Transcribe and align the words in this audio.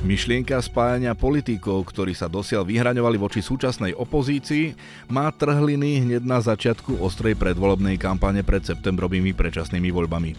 Myšlienka 0.00 0.56
spájania 0.64 1.12
politikov, 1.12 1.92
ktorí 1.92 2.16
sa 2.16 2.24
dosiaľ 2.24 2.64
vyhraňovali 2.64 3.20
voči 3.20 3.44
súčasnej 3.44 3.92
opozícii, 3.92 4.72
má 5.12 5.28
trhliny 5.28 6.08
hneď 6.08 6.24
na 6.24 6.40
začiatku 6.40 7.04
ostrej 7.04 7.36
predvolebnej 7.36 8.00
kampane 8.00 8.40
pred 8.40 8.64
septembrovými 8.64 9.36
predčasnými 9.36 9.92
voľbami. 9.92 10.32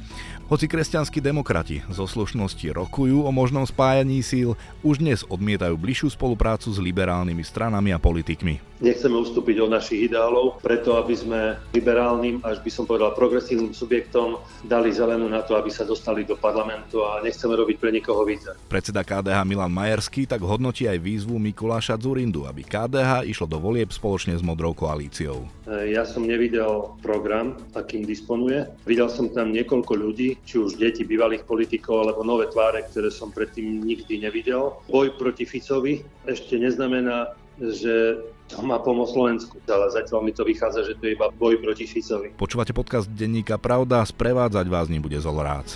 Hoci 0.51 0.67
kresťanskí 0.67 1.23
demokrati 1.23 1.79
zo 1.87 2.09
slušnosti 2.09 2.75
rokujú 2.75 3.23
o 3.23 3.31
možnom 3.31 3.63
spájaní 3.63 4.19
síl, 4.19 4.57
už 4.83 4.99
dnes 4.99 5.23
odmietajú 5.23 5.77
bližšiu 5.79 6.11
spoluprácu 6.11 6.73
s 6.73 6.81
liberálnymi 6.81 7.39
stranami 7.39 7.95
a 7.95 8.01
politikmi. 8.01 8.59
Nechceme 8.81 9.13
ustúpiť 9.13 9.61
od 9.61 9.71
našich 9.71 10.11
ideálov, 10.11 10.59
preto 10.59 10.97
aby 10.97 11.13
sme 11.13 11.55
liberálnym, 11.71 12.41
až 12.41 12.59
by 12.65 12.71
som 12.73 12.83
povedal 12.89 13.13
progresívnym 13.13 13.71
subjektom 13.77 14.41
dali 14.65 14.89
zelenú 14.91 15.29
na 15.29 15.45
to, 15.45 15.53
aby 15.53 15.69
sa 15.69 15.85
dostali 15.85 16.25
do 16.25 16.33
parlamentu 16.35 17.05
a 17.05 17.21
nechceme 17.21 17.53
robiť 17.55 17.77
pre 17.77 17.93
nikoho 17.93 18.25
více. 18.25 18.51
Predseda 18.67 19.05
KDH 19.05 19.47
Milan 19.51 19.75
Majerský 19.75 20.23
tak 20.23 20.39
hodnotí 20.47 20.87
aj 20.87 21.03
výzvu 21.03 21.35
Mikuláša 21.35 21.99
Zurindu, 21.99 22.47
aby 22.47 22.63
KDH 22.63 23.27
išlo 23.27 23.51
do 23.51 23.59
volieb 23.59 23.91
spoločne 23.91 24.31
s 24.31 24.39
Modrou 24.39 24.71
koalíciou. 24.71 25.43
Ja 25.67 26.07
som 26.07 26.23
nevidel 26.23 26.95
program, 27.03 27.59
akým 27.75 28.07
disponuje. 28.07 28.63
Videl 28.87 29.11
som 29.11 29.27
tam 29.27 29.51
niekoľko 29.51 29.91
ľudí, 29.91 30.39
či 30.47 30.55
už 30.55 30.79
deti 30.79 31.03
bývalých 31.03 31.43
politikov 31.43 32.07
alebo 32.07 32.23
nové 32.23 32.47
tváre, 32.47 32.87
ktoré 32.87 33.11
som 33.11 33.27
predtým 33.27 33.83
nikdy 33.83 34.23
nevidel. 34.23 34.79
Boj 34.87 35.19
proti 35.19 35.43
Ficovi 35.43 35.99
ešte 36.23 36.55
neznamená, 36.55 37.35
že 37.59 38.23
to 38.47 38.63
má 38.63 38.79
pomôcť 38.79 39.11
Slovensku, 39.11 39.55
ale 39.67 39.91
zatiaľ 39.91 40.23
mi 40.23 40.31
to 40.31 40.47
vychádza, 40.47 40.87
že 40.87 40.95
to 40.95 41.11
je 41.11 41.15
iba 41.19 41.27
boj 41.27 41.59
proti 41.59 41.83
Ficovi. 41.83 42.31
Počúvate 42.39 42.71
podcast 42.71 43.11
Denníka 43.11 43.59
Pravda, 43.59 43.99
sprevádzať 44.07 44.65
vás 44.71 44.87
nebude 44.87 45.19
Zolorác. 45.19 45.75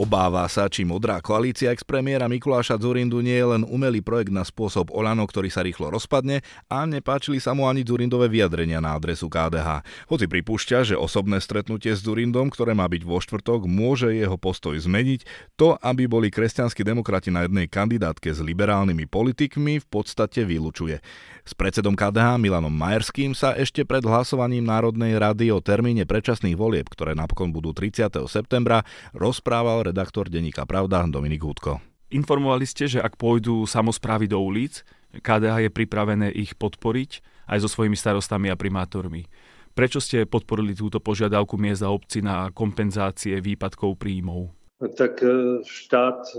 Obáva 0.00 0.48
sa, 0.48 0.64
či 0.64 0.80
modrá 0.80 1.20
koalícia 1.20 1.68
ex-premiéra 1.76 2.24
Mikuláša 2.24 2.80
Zurindu 2.80 3.20
nie 3.20 3.36
je 3.36 3.52
len 3.52 3.68
umelý 3.68 4.00
projekt 4.00 4.32
na 4.32 4.48
spôsob 4.48 4.88
Olano, 4.96 5.28
ktorý 5.28 5.52
sa 5.52 5.60
rýchlo 5.60 5.92
rozpadne 5.92 6.40
a 6.72 6.88
nepáčili 6.88 7.36
sa 7.36 7.52
mu 7.52 7.68
ani 7.68 7.84
Zurindové 7.84 8.32
vyjadrenia 8.32 8.80
na 8.80 8.96
adresu 8.96 9.28
KDH. 9.28 9.84
Hoci 10.08 10.24
pripúšťa, 10.24 10.88
že 10.88 10.96
osobné 10.96 11.36
stretnutie 11.44 11.92
s 11.92 12.00
Zurindom, 12.00 12.48
ktoré 12.48 12.72
má 12.72 12.88
byť 12.88 13.02
vo 13.04 13.20
štvrtok, 13.20 13.68
môže 13.68 14.08
jeho 14.16 14.40
postoj 14.40 14.72
zmeniť, 14.72 15.52
to, 15.60 15.76
aby 15.84 16.08
boli 16.08 16.32
kresťanskí 16.32 16.80
demokrati 16.80 17.28
na 17.28 17.44
jednej 17.44 17.68
kandidátke 17.68 18.32
s 18.32 18.40
liberálnymi 18.40 19.04
politikmi, 19.04 19.84
v 19.84 19.86
podstate 19.92 20.48
vylučuje. 20.48 20.96
S 21.44 21.52
predsedom 21.52 21.92
KDH 21.92 22.40
Milanom 22.40 22.72
Majerským 22.72 23.36
sa 23.36 23.52
ešte 23.52 23.84
pred 23.84 24.00
hlasovaním 24.00 24.64
Národnej 24.64 25.20
rady 25.20 25.52
o 25.52 25.60
termíne 25.60 26.08
predčasných 26.08 26.56
volieb, 26.56 26.88
ktoré 26.88 27.12
napokon 27.12 27.52
budú 27.52 27.76
30. 27.76 28.16
septembra, 28.32 28.80
rozprával 29.12 29.89
redaktor 29.90 30.30
denníka 30.30 30.64
Pravda 30.64 31.04
Dominik 31.10 31.42
Hudko. 31.42 31.82
Informovali 32.10 32.66
ste, 32.66 32.90
že 32.90 32.98
ak 32.98 33.14
pôjdu 33.14 33.66
samozprávy 33.66 34.26
do 34.26 34.38
ulic, 34.42 34.82
KDH 35.14 35.66
je 35.66 35.70
pripravené 35.70 36.28
ich 36.34 36.54
podporiť 36.58 37.22
aj 37.50 37.58
so 37.62 37.68
svojimi 37.70 37.98
starostami 37.98 38.50
a 38.50 38.58
primátormi. 38.58 39.26
Prečo 39.74 40.02
ste 40.02 40.26
podporili 40.26 40.74
túto 40.74 40.98
požiadavku 40.98 41.54
miest 41.54 41.86
a 41.86 41.94
obci 41.94 42.22
na 42.22 42.50
kompenzácie 42.50 43.38
výpadkov 43.38 43.98
príjmov? 43.98 44.50
Tak 44.80 45.20
e, 45.20 45.60
štát 45.62 46.34
e, 46.34 46.38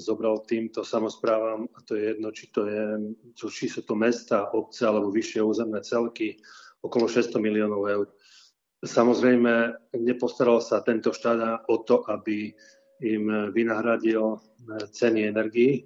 zobral 0.00 0.42
týmto 0.48 0.80
samozprávam, 0.80 1.68
a 1.76 1.78
to 1.84 1.92
je 1.94 2.16
jedno, 2.16 2.32
či, 2.32 2.48
to 2.48 2.64
je, 2.66 2.84
či 3.36 3.68
sú 3.68 3.84
to 3.84 3.92
mesta, 3.92 4.48
obce 4.56 4.82
alebo 4.88 5.12
vyššie 5.12 5.44
územné 5.44 5.84
celky, 5.84 6.40
okolo 6.80 7.06
600 7.06 7.36
miliónov 7.36 7.82
eur. 7.86 8.06
Samozrejme, 8.80 9.76
nepostaral 10.02 10.64
sa 10.64 10.80
tento 10.80 11.12
štát 11.12 11.68
o 11.68 11.76
to, 11.84 12.00
aby 12.08 12.56
im 13.02 13.52
vynahradil 13.52 14.40
ceny 14.92 15.28
energií. 15.28 15.84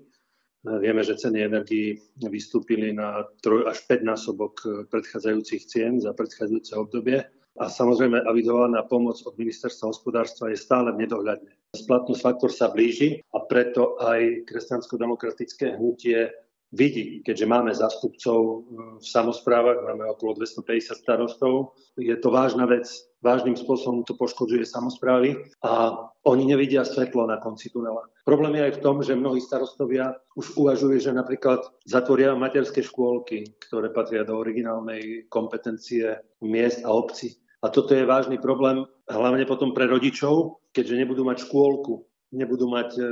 Vieme, 0.60 1.00
že 1.00 1.16
ceny 1.16 1.40
energií 1.40 1.96
vystúpili 2.20 2.92
na 2.92 3.24
3 3.40 3.64
až 3.64 3.80
5 3.88 4.04
násobok 4.04 4.54
predchádzajúcich 4.92 5.62
cien 5.64 5.96
za 6.00 6.12
predchádzajúce 6.12 6.76
obdobie. 6.76 7.24
A 7.58 7.68
samozrejme, 7.68 8.24
avizovaná 8.24 8.86
pomoc 8.86 9.18
od 9.26 9.34
ministerstva 9.34 9.90
hospodárstva 9.90 10.52
je 10.52 10.60
stále 10.60 10.94
v 10.94 11.04
nedohľadne. 11.04 11.50
Splatnosť 11.76 12.22
faktor 12.22 12.50
sa 12.52 12.70
blíži 12.70 13.20
a 13.34 13.42
preto 13.44 13.98
aj 13.98 14.46
kresťansko-demokratické 14.46 15.76
hnutie 15.76 16.30
vidí, 16.70 17.20
keďže 17.26 17.46
máme 17.50 17.74
zástupcov 17.74 18.38
e, 18.38 18.54
v 19.02 19.06
samozprávach, 19.06 19.82
máme 19.82 20.06
okolo 20.14 20.38
250 20.38 20.94
starostov, 20.94 21.74
je 21.98 22.14
to 22.14 22.30
vážna 22.30 22.66
vec, 22.70 22.86
vážnym 23.20 23.58
spôsobom 23.58 24.06
to 24.06 24.14
poškodzuje 24.14 24.62
samozprávy 24.62 25.34
a 25.66 25.98
oni 26.28 26.44
nevidia 26.44 26.84
svetlo 26.84 27.24
na 27.24 27.40
konci 27.40 27.72
tunela. 27.72 28.04
Problém 28.28 28.60
je 28.60 28.66
aj 28.68 28.74
v 28.76 28.82
tom, 28.84 28.96
že 29.00 29.16
mnohí 29.16 29.40
starostovia 29.40 30.12
už 30.36 30.52
uvažujú, 30.60 31.00
že 31.00 31.16
napríklad 31.16 31.64
zatvoria 31.88 32.36
materské 32.36 32.84
škôlky, 32.84 33.56
ktoré 33.68 33.88
patria 33.88 34.28
do 34.28 34.36
originálnej 34.36 35.24
kompetencie 35.32 36.20
miest 36.44 36.84
a 36.84 36.92
obcí. 36.92 37.40
A 37.64 37.68
toto 37.72 37.92
je 37.92 38.08
vážny 38.08 38.40
problém, 38.40 38.84
hlavne 39.08 39.44
potom 39.44 39.72
pre 39.76 39.88
rodičov, 39.88 40.60
keďže 40.72 41.04
nebudú 41.04 41.24
mať 41.28 41.44
škôlku, 41.48 42.04
nebudú 42.32 42.72
mať 42.72 42.90
e, 42.96 43.02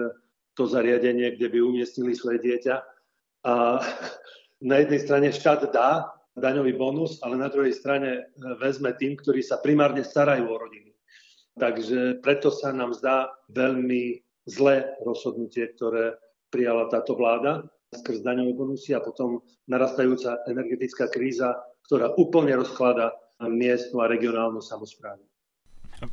to 0.57 0.65
zariadenie, 0.65 1.37
kde 1.37 1.53
by 1.53 1.59
umiestnili 1.61 2.17
svoje 2.17 2.41
dieťa 2.41 2.77
a 3.45 3.81
na 4.71 4.77
jednej 4.81 5.01
strane 5.05 5.29
štát 5.33 5.69
dá 5.69 6.13
daňový 6.33 6.73
bonus, 6.81 7.21
ale 7.21 7.37
na 7.37 7.53
druhej 7.53 7.77
strane 7.77 8.11
e, 8.11 8.23
vezme 8.57 8.97
tým, 8.97 9.21
ktorí 9.21 9.45
sa 9.45 9.61
primárne 9.61 10.01
starajú 10.01 10.49
o 10.49 10.57
rodiny. 10.57 10.88
Takže 11.59 12.23
preto 12.23 12.55
sa 12.55 12.71
nám 12.71 12.95
zdá 12.95 13.35
veľmi 13.51 14.23
zlé 14.47 14.95
rozhodnutie, 15.03 15.69
ktoré 15.75 16.17
prijala 16.49 16.89
táto 16.89 17.19
vláda 17.19 17.67
skrz 17.93 18.21
daňové 18.21 18.53
bonusy 18.53 18.93
a 18.93 19.01
potom 19.01 19.41
narastajúca 19.69 20.45
energetická 20.49 21.09
kríza, 21.09 21.57
ktorá 21.89 22.13
úplne 22.21 22.57
rozklada 22.57 23.13
miestnu 23.43 24.05
a 24.05 24.11
regionálnu 24.11 24.61
samozprávu. 24.61 25.25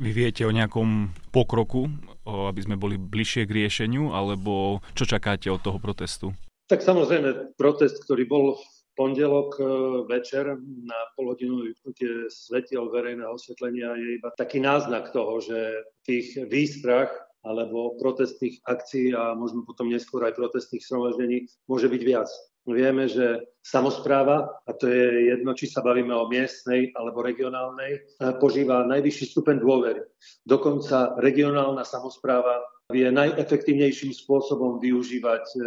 Vy 0.02 0.12
viete 0.18 0.48
o 0.48 0.56
nejakom 0.56 1.14
pokroku, 1.30 1.86
aby 2.26 2.60
sme 2.64 2.80
boli 2.80 2.98
bližšie 2.98 3.46
k 3.46 3.56
riešeniu, 3.64 4.18
alebo 4.18 4.82
čo 4.98 5.06
čakáte 5.06 5.52
od 5.54 5.62
toho 5.62 5.78
protestu? 5.78 6.34
Tak 6.66 6.82
samozrejme, 6.82 7.54
protest, 7.54 8.02
ktorý 8.02 8.26
bol 8.26 8.58
v 8.58 8.75
pondelok 8.96 9.60
e, 9.60 9.64
večer 10.08 10.56
na 10.84 11.00
polhodinové 11.20 11.76
vypnutie 11.76 12.32
svetiel 12.32 12.88
verejného 12.90 13.36
osvetlenia 13.36 13.94
je 14.00 14.18
iba 14.18 14.32
taký 14.40 14.64
náznak 14.64 15.12
toho, 15.12 15.44
že 15.44 15.86
tých 16.08 16.40
výstrach 16.48 17.12
alebo 17.46 17.94
protestných 18.02 18.66
akcií 18.66 19.14
a 19.14 19.38
možno 19.38 19.62
potom 19.68 19.94
neskôr 19.94 20.26
aj 20.26 20.34
protestných 20.34 20.82
sromaždení 20.82 21.46
môže 21.70 21.86
byť 21.86 22.02
viac. 22.02 22.30
Vieme, 22.66 23.06
že 23.06 23.46
samozpráva, 23.62 24.50
a 24.66 24.72
to 24.74 24.90
je 24.90 25.30
jedno, 25.30 25.54
či 25.54 25.70
sa 25.70 25.86
bavíme 25.86 26.10
o 26.18 26.26
miestnej 26.26 26.90
alebo 26.98 27.22
regionálnej, 27.22 27.92
e, 27.94 28.00
požíva 28.42 28.90
najvyšší 28.90 29.26
stupeň 29.38 29.62
dôvery. 29.62 30.02
Dokonca 30.50 31.14
regionálna 31.22 31.86
samozpráva 31.86 32.66
vie 32.90 33.10
najefektívnejším 33.14 34.14
spôsobom 34.18 34.82
využívať 34.82 35.46
e, 35.54 35.58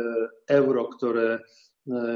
euro, 0.58 0.90
ktoré 0.98 1.38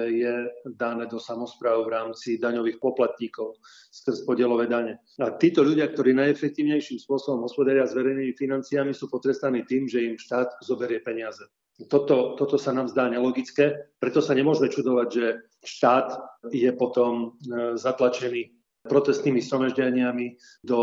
je 0.08 0.52
dané 0.76 1.04
do 1.08 1.16
samozpráv 1.16 1.88
v 1.88 1.92
rámci 1.96 2.36
daňových 2.36 2.76
poplatníkov 2.76 3.56
skrz 3.88 4.28
podielové 4.28 4.68
dane. 4.68 5.00
A 5.18 5.32
títo 5.36 5.64
ľudia, 5.64 5.88
ktorí 5.88 6.12
najefektívnejším 6.12 7.00
spôsobom 7.00 7.48
hospodária 7.48 7.88
s 7.88 7.96
verejnými 7.96 8.36
financiami, 8.36 8.92
sú 8.92 9.08
potrestaní 9.08 9.64
tým, 9.64 9.88
že 9.88 10.04
im 10.04 10.20
štát 10.20 10.60
zoberie 10.60 11.00
peniaze. 11.00 11.48
Toto, 11.88 12.36
toto 12.36 12.60
sa 12.60 12.70
nám 12.76 12.92
zdá 12.92 13.08
nelogické, 13.08 13.96
preto 13.96 14.20
sa 14.20 14.36
nemôžeme 14.36 14.68
čudovať, 14.68 15.08
že 15.08 15.26
štát 15.64 16.08
je 16.52 16.70
potom 16.76 17.12
e, 17.40 17.74
zatlačený 17.80 18.52
protestnými 18.84 19.40
sromaždeniami 19.40 20.36
do 20.62 20.80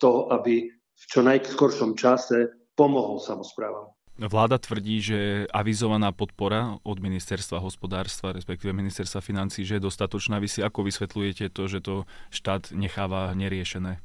toho, 0.00 0.32
aby 0.32 0.70
v 0.72 1.04
čo 1.04 1.20
najskoršom 1.20 1.92
čase 1.94 2.50
pomohol 2.72 3.20
samozprávam. 3.20 3.92
Vláda 4.20 4.60
tvrdí, 4.60 5.00
že 5.00 5.48
avizovaná 5.48 6.12
podpora 6.12 6.76
od 6.84 7.00
ministerstva 7.00 7.56
hospodárstva, 7.56 8.36
respektíve 8.36 8.68
ministerstva 8.76 9.24
financí, 9.24 9.64
že 9.64 9.80
je 9.80 9.86
dostatočná. 9.88 10.36
Vy 10.36 10.44
si 10.44 10.60
ako 10.60 10.84
vysvetľujete 10.84 11.48
to, 11.48 11.62
že 11.64 11.80
to 11.80 12.04
štát 12.28 12.68
necháva 12.76 13.32
neriešené? 13.32 13.96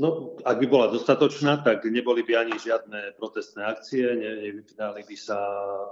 No, 0.00 0.40
ak 0.40 0.56
by 0.64 0.66
bola 0.72 0.88
dostatočná, 0.88 1.60
tak 1.60 1.84
neboli 1.84 2.24
by 2.24 2.48
ani 2.48 2.56
žiadne 2.56 3.12
protestné 3.20 3.68
akcie, 3.68 4.08
nevypínali 4.40 5.04
by 5.04 5.16
sa 5.20 5.36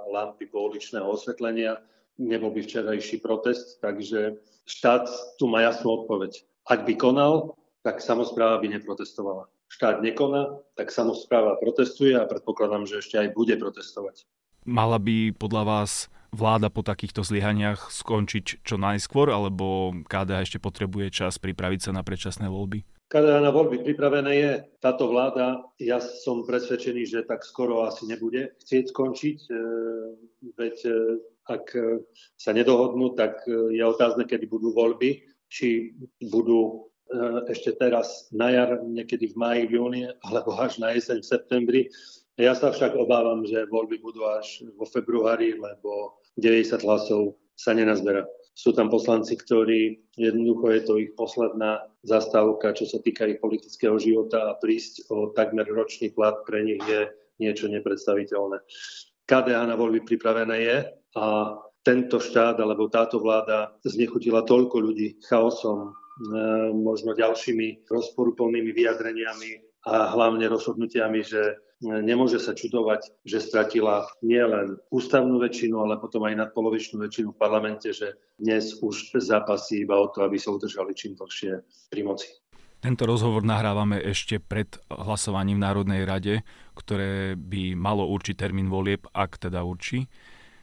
lampy 0.09 0.49
pouličného 0.49 1.05
osvetlenia, 1.05 1.77
nebol 2.17 2.49
by 2.57 2.65
včerajší 2.65 3.21
protest, 3.21 3.77
takže 3.85 4.41
štát 4.65 5.05
tu 5.37 5.53
má 5.53 5.61
jasnú 5.61 6.01
odpoveď. 6.01 6.49
Ak 6.65 6.89
by 6.89 6.97
konal, 6.97 7.53
tak 7.85 8.01
samozpráva 8.01 8.57
by 8.57 8.81
neprotestovala 8.81 9.53
štát 9.69 10.03
nekoná, 10.03 10.63
tak 10.79 10.95
samozpráva 10.95 11.59
protestuje 11.59 12.15
a 12.15 12.29
predpokladám, 12.29 12.87
že 12.87 13.03
ešte 13.03 13.19
aj 13.19 13.29
bude 13.35 13.55
protestovať. 13.59 14.27
Mala 14.67 14.99
by 14.99 15.35
podľa 15.39 15.63
vás 15.63 16.11
vláda 16.35 16.69
po 16.69 16.83
takýchto 16.83 17.23
zlyhaniach 17.23 17.89
skončiť 17.91 18.67
čo 18.67 18.77
najskôr, 18.77 19.31
alebo 19.31 19.95
KDH 20.11 20.39
ešte 20.43 20.59
potrebuje 20.59 21.15
čas 21.15 21.39
pripraviť 21.39 21.81
sa 21.87 21.91
na 21.95 22.03
predčasné 22.03 22.51
voľby? 22.51 22.83
KDH 23.07 23.39
na 23.39 23.55
voľby 23.55 23.87
pripravené 23.87 24.33
je. 24.35 24.53
Táto 24.83 25.07
vláda, 25.07 25.63
ja 25.79 26.03
som 26.03 26.43
presvedčený, 26.43 27.07
že 27.07 27.21
tak 27.23 27.47
skoro 27.47 27.87
asi 27.87 28.11
nebude 28.11 28.59
chcieť 28.59 28.91
skončiť, 28.91 29.39
e, 29.47 29.51
veď 30.59 30.77
e, 30.83 30.95
ak 31.47 31.79
sa 32.35 32.51
nedohodnú, 32.51 33.15
tak 33.15 33.47
je 33.47 33.79
otázne, 33.79 34.27
kedy 34.27 34.51
budú 34.51 34.75
voľby, 34.75 35.23
či 35.47 35.95
budú 36.19 36.91
ešte 37.47 37.79
teraz 37.79 38.27
na 38.35 38.51
jar, 38.51 38.83
niekedy 38.83 39.31
v 39.33 39.39
maji, 39.39 39.63
v 39.71 39.73
júni, 39.79 40.03
alebo 40.27 40.55
až 40.59 40.83
na 40.83 40.91
jeseň, 40.95 41.23
v 41.23 41.31
septembri. 41.31 41.83
Ja 42.37 42.53
sa 42.53 42.75
však 42.75 42.99
obávam, 42.99 43.47
že 43.47 43.65
voľby 43.71 44.03
budú 44.03 44.27
až 44.29 44.67
vo 44.77 44.85
februári, 44.85 45.57
lebo 45.57 46.21
90 46.37 46.85
hlasov 46.85 47.39
sa 47.57 47.73
nenazberá. 47.73 48.29
Sú 48.57 48.73
tam 48.73 48.89
poslanci, 48.89 49.37
ktorí 49.37 50.01
jednoducho 50.17 50.67
je 50.73 50.83
to 50.85 50.95
ich 50.97 51.13
posledná 51.17 51.85
zastávka, 52.05 52.73
čo 52.73 52.89
sa 52.89 53.01
týka 53.01 53.29
ich 53.29 53.41
politického 53.41 53.97
života 54.01 54.53
a 54.53 54.57
prísť 54.57 55.09
o 55.13 55.33
takmer 55.33 55.69
ročný 55.69 56.13
plat 56.13 56.41
pre 56.45 56.65
nich 56.65 56.81
je 56.85 57.09
niečo 57.37 57.69
nepredstaviteľné. 57.69 58.61
KDH 59.29 59.61
na 59.69 59.77
voľby 59.77 60.09
pripravené 60.09 60.57
je 60.65 60.77
a 61.21 61.27
tento 61.85 62.19
štát 62.19 62.59
alebo 62.59 62.89
táto 62.89 63.21
vláda 63.21 63.77
znechutila 63.85 64.43
toľko 64.43 64.77
ľudí 64.81 65.21
chaosom, 65.29 65.93
e, 65.93 66.06
možno 66.73 67.13
ďalšími 67.13 67.89
rozporuplnými 67.93 68.73
vyjadreniami 68.73 69.85
a 69.87 70.11
hlavne 70.17 70.49
rozhodnutiami, 70.49 71.21
že 71.21 71.61
nemôže 71.85 72.41
sa 72.41 72.57
čudovať, 72.57 73.21
že 73.29 73.37
stratila 73.37 74.09
nielen 74.25 74.81
ústavnú 74.89 75.37
väčšinu, 75.37 75.77
ale 75.77 76.01
potom 76.01 76.25
aj 76.25 76.41
nadpolovičnú 76.41 77.05
väčšinu 77.05 77.37
v 77.37 77.41
parlamente, 77.41 77.93
že 77.93 78.17
dnes 78.41 78.81
už 78.81 79.13
zapasí 79.21 79.85
iba 79.85 80.01
o 80.01 80.09
to, 80.09 80.25
aby 80.25 80.41
sa 80.41 80.57
udržali 80.57 80.97
čím 80.97 81.21
dlhšie 81.21 81.61
pri 81.93 82.01
moci. 82.01 82.33
Tento 82.81 83.05
rozhovor 83.09 83.45
nahrávame 83.45 84.01
ešte 84.01 84.41
pred 84.41 84.69
hlasovaním 84.89 85.61
v 85.61 85.65
Národnej 85.65 86.03
rade, 86.09 86.35
ktoré 86.77 87.37
by 87.37 87.77
malo 87.77 88.09
určiť 88.09 88.37
termín 88.37 88.73
volieb, 88.73 89.05
ak 89.13 89.37
teda 89.37 89.65
určí. 89.65 90.09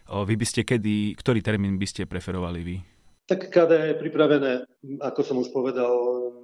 Vy 0.09 0.35
by 0.37 0.45
ste 0.45 0.61
kedy, 0.65 1.17
ktorý 1.17 1.41
termín 1.45 1.77
by 1.77 1.87
ste 1.89 2.09
preferovali 2.09 2.61
vy? 2.61 2.75
Tak 3.23 3.47
KD 3.55 3.71
je 3.71 4.01
pripravené, 4.03 4.51
ako 4.99 5.21
som 5.23 5.39
už 5.39 5.55
povedal, 5.55 5.95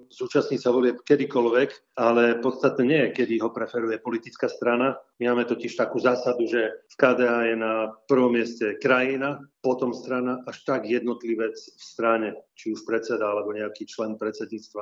zúčastniť 0.09 0.59
sa 0.63 0.73
volieb 0.73 1.03
kedykoľvek, 1.05 1.99
ale 1.99 2.39
podstatne 2.41 2.87
nie 2.87 2.99
je, 3.03 3.15
kedy 3.19 3.35
ho 3.43 3.53
preferuje 3.53 4.01
politická 4.01 4.49
strana. 4.49 4.97
My 5.21 5.29
máme 5.29 5.45
totiž 5.45 5.75
takú 5.75 6.01
zásadu, 6.01 6.49
že 6.49 6.71
v 6.89 6.95
KDA 6.95 7.53
je 7.53 7.55
na 7.59 7.93
prvom 8.09 8.33
mieste 8.33 8.79
krajina, 8.81 9.43
potom 9.61 9.93
strana, 9.93 10.41
až 10.47 10.63
tak 10.65 10.87
jednotlivec 10.87 11.59
v 11.59 11.81
strane, 11.83 12.29
či 12.55 12.73
už 12.73 12.87
predseda 12.87 13.27
alebo 13.27 13.53
nejaký 13.53 13.85
člen 13.85 14.17
predsedníctva. 14.17 14.81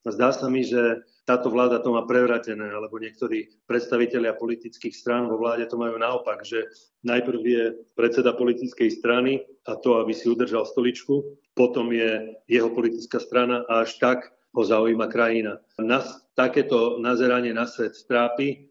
Zdá 0.00 0.32
sa 0.32 0.48
mi, 0.48 0.64
že 0.64 1.04
táto 1.28 1.52
vláda 1.52 1.78
to 1.84 1.92
má 1.92 2.08
prevratené, 2.08 2.72
alebo 2.72 2.96
niektorí 2.96 3.52
predstavitelia 3.68 4.32
politických 4.32 4.96
strán 4.96 5.28
vo 5.28 5.36
vláde 5.36 5.68
to 5.68 5.76
majú 5.76 6.00
naopak, 6.00 6.40
že 6.40 6.72
najprv 7.04 7.40
je 7.44 7.64
predseda 7.92 8.32
politickej 8.32 8.88
strany 8.96 9.44
a 9.68 9.76
to, 9.76 10.00
aby 10.00 10.16
si 10.16 10.32
udržal 10.32 10.64
stoličku, 10.64 11.36
potom 11.52 11.92
je 11.92 12.32
jeho 12.48 12.72
politická 12.72 13.20
strana 13.20 13.62
a 13.68 13.84
až 13.84 14.00
tak 14.00 14.32
ho 14.56 14.62
zaujíma 14.64 15.06
krajina. 15.12 15.60
Nás 15.76 16.24
takéto 16.32 16.96
nazeranie 16.98 17.52
na 17.52 17.68
svet 17.68 17.92
trápi 18.08 18.69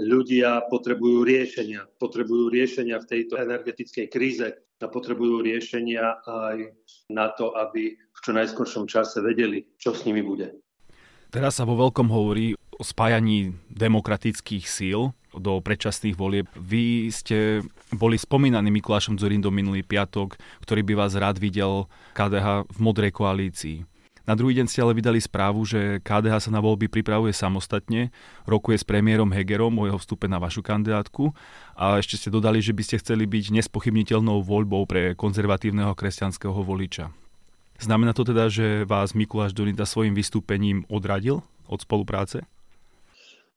ľudia 0.00 0.64
potrebujú 0.72 1.28
riešenia. 1.28 1.84
Potrebujú 2.00 2.48
riešenia 2.48 2.96
v 3.04 3.08
tejto 3.08 3.36
energetickej 3.36 4.06
kríze 4.08 4.48
a 4.80 4.86
potrebujú 4.88 5.44
riešenia 5.44 6.24
aj 6.24 6.72
na 7.12 7.28
to, 7.36 7.52
aby 7.52 7.92
v 7.92 8.18
čo 8.24 8.32
najskoršom 8.32 8.88
čase 8.88 9.20
vedeli, 9.20 9.68
čo 9.76 9.92
s 9.92 10.08
nimi 10.08 10.24
bude. 10.24 10.56
Teraz 11.30 11.60
sa 11.60 11.68
vo 11.68 11.76
veľkom 11.76 12.08
hovorí 12.10 12.56
o 12.74 12.82
spájaní 12.82 13.52
demokratických 13.68 14.64
síl 14.64 15.12
do 15.30 15.62
predčasných 15.62 16.16
volieb. 16.18 16.48
Vy 16.58 17.12
ste 17.14 17.62
boli 17.94 18.18
spomínaní 18.18 18.72
Mikulášom 18.74 19.14
Zurindom 19.14 19.54
minulý 19.54 19.86
piatok, 19.86 20.34
ktorý 20.64 20.82
by 20.82 20.94
vás 20.96 21.12
rád 21.14 21.38
videl 21.38 21.86
KDH 22.18 22.66
v 22.66 22.78
modrej 22.82 23.12
koalícii. 23.14 23.86
Na 24.30 24.38
druhý 24.38 24.62
deň 24.62 24.70
ste 24.70 24.78
ale 24.78 24.94
vydali 24.94 25.18
správu, 25.18 25.66
že 25.66 25.98
KDH 26.06 26.46
sa 26.46 26.50
na 26.54 26.62
voľby 26.62 26.86
pripravuje 26.86 27.34
samostatne, 27.34 28.14
rokuje 28.46 28.78
s 28.78 28.86
premiérom 28.86 29.26
Hegerom 29.34 29.74
o 29.74 29.90
jeho 29.90 29.98
vstupe 29.98 30.30
na 30.30 30.38
vašu 30.38 30.62
kandidátku 30.62 31.34
a 31.74 31.98
ešte 31.98 32.14
ste 32.14 32.30
dodali, 32.30 32.62
že 32.62 32.70
by 32.70 32.82
ste 32.86 33.02
chceli 33.02 33.26
byť 33.26 33.58
nespochybniteľnou 33.58 34.38
voľbou 34.46 34.86
pre 34.86 35.18
konzervatívneho 35.18 35.98
kresťanského 35.98 36.62
voliča. 36.62 37.10
Znamená 37.82 38.14
to 38.14 38.22
teda, 38.22 38.46
že 38.46 38.86
vás 38.86 39.18
Mikuláš 39.18 39.50
Dorinda 39.50 39.82
svojim 39.82 40.14
vystúpením 40.14 40.86
odradil 40.86 41.42
od 41.66 41.82
spolupráce? 41.82 42.46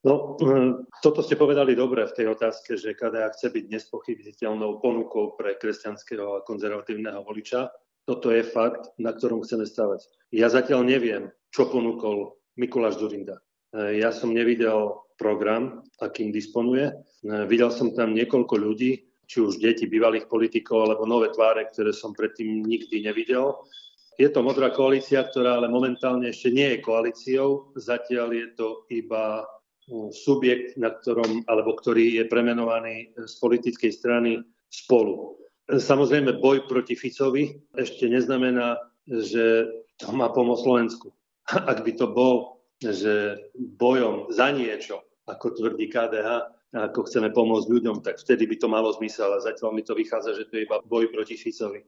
No, 0.01 0.41
hm, 0.41 0.89
toto 1.05 1.21
ste 1.21 1.37
povedali 1.37 1.77
dobre 1.77 2.09
v 2.09 2.17
tej 2.17 2.33
otázke, 2.33 2.81
že 2.81 2.97
KDA 2.97 3.29
chce 3.29 3.53
byť 3.53 3.65
nespochybniteľnou 3.69 4.81
ponukou 4.81 5.37
pre 5.37 5.53
kresťanského 5.53 6.41
a 6.41 6.43
konzervatívneho 6.43 7.21
voliča. 7.21 7.69
Toto 8.03 8.35
je 8.35 8.43
fakt, 8.43 8.91
na 8.99 9.15
ktorom 9.15 9.47
chceme 9.47 9.63
stavať. 9.63 10.03
Ja 10.35 10.51
zatiaľ 10.51 10.83
neviem, 10.83 11.31
čo 11.55 11.71
ponúkol 11.71 12.35
Mikuláš 12.59 12.99
Zurinda. 12.99 13.39
E, 13.71 14.03
ja 14.03 14.11
som 14.11 14.35
nevidel 14.35 14.99
program, 15.15 15.79
akým 16.03 16.35
disponuje. 16.35 16.91
E, 16.91 16.93
videl 17.47 17.71
som 17.71 17.95
tam 17.95 18.11
niekoľko 18.11 18.55
ľudí, 18.59 19.07
či 19.23 19.37
už 19.39 19.63
deti 19.63 19.87
bývalých 19.87 20.27
politikov, 20.27 20.91
alebo 20.91 21.07
nové 21.07 21.31
tváre, 21.31 21.71
ktoré 21.71 21.95
som 21.95 22.11
predtým 22.11 22.67
nikdy 22.67 23.07
nevidel. 23.07 23.55
Je 24.19 24.29
to 24.29 24.45
modrá 24.45 24.69
koalícia, 24.69 25.23
ktorá 25.23 25.57
ale 25.57 25.71
momentálne 25.71 26.29
ešte 26.29 26.53
nie 26.53 26.75
je 26.75 26.83
koalíciou. 26.85 27.73
Zatiaľ 27.79 28.27
je 28.35 28.47
to 28.53 28.67
iba 28.93 29.47
subjekt, 30.11 30.79
na 30.79 30.93
ktorom, 30.95 31.43
alebo 31.49 31.75
ktorý 31.75 32.21
je 32.21 32.23
premenovaný 32.29 33.11
z 33.15 33.33
politickej 33.41 33.91
strany 33.91 34.31
spolu. 34.71 35.42
Samozrejme, 35.71 36.43
boj 36.43 36.67
proti 36.67 36.99
Ficovi 36.99 37.55
ešte 37.79 38.11
neznamená, 38.11 38.75
že 39.07 39.71
to 39.95 40.11
má 40.11 40.27
pomôcť 40.27 40.63
Slovensku. 40.63 41.07
Ak 41.71 41.87
by 41.87 41.91
to 41.95 42.11
bol, 42.11 42.59
že 42.83 43.39
bojom 43.79 44.27
za 44.27 44.51
niečo, 44.51 45.07
ako 45.23 45.55
tvrdí 45.55 45.87
KDH, 45.87 46.51
ako 46.75 47.07
chceme 47.07 47.31
pomôcť 47.31 47.69
ľuďom, 47.69 48.03
tak 48.03 48.19
vtedy 48.19 48.43
by 48.43 48.59
to 48.59 48.67
malo 48.67 48.91
zmysel. 48.91 49.31
A 49.31 49.39
zatiaľ 49.39 49.71
mi 49.71 49.87
to 49.87 49.95
vychádza, 49.95 50.35
že 50.35 50.51
to 50.51 50.59
je 50.59 50.65
iba 50.67 50.83
boj 50.83 51.07
proti 51.15 51.39
Ficovi. 51.39 51.85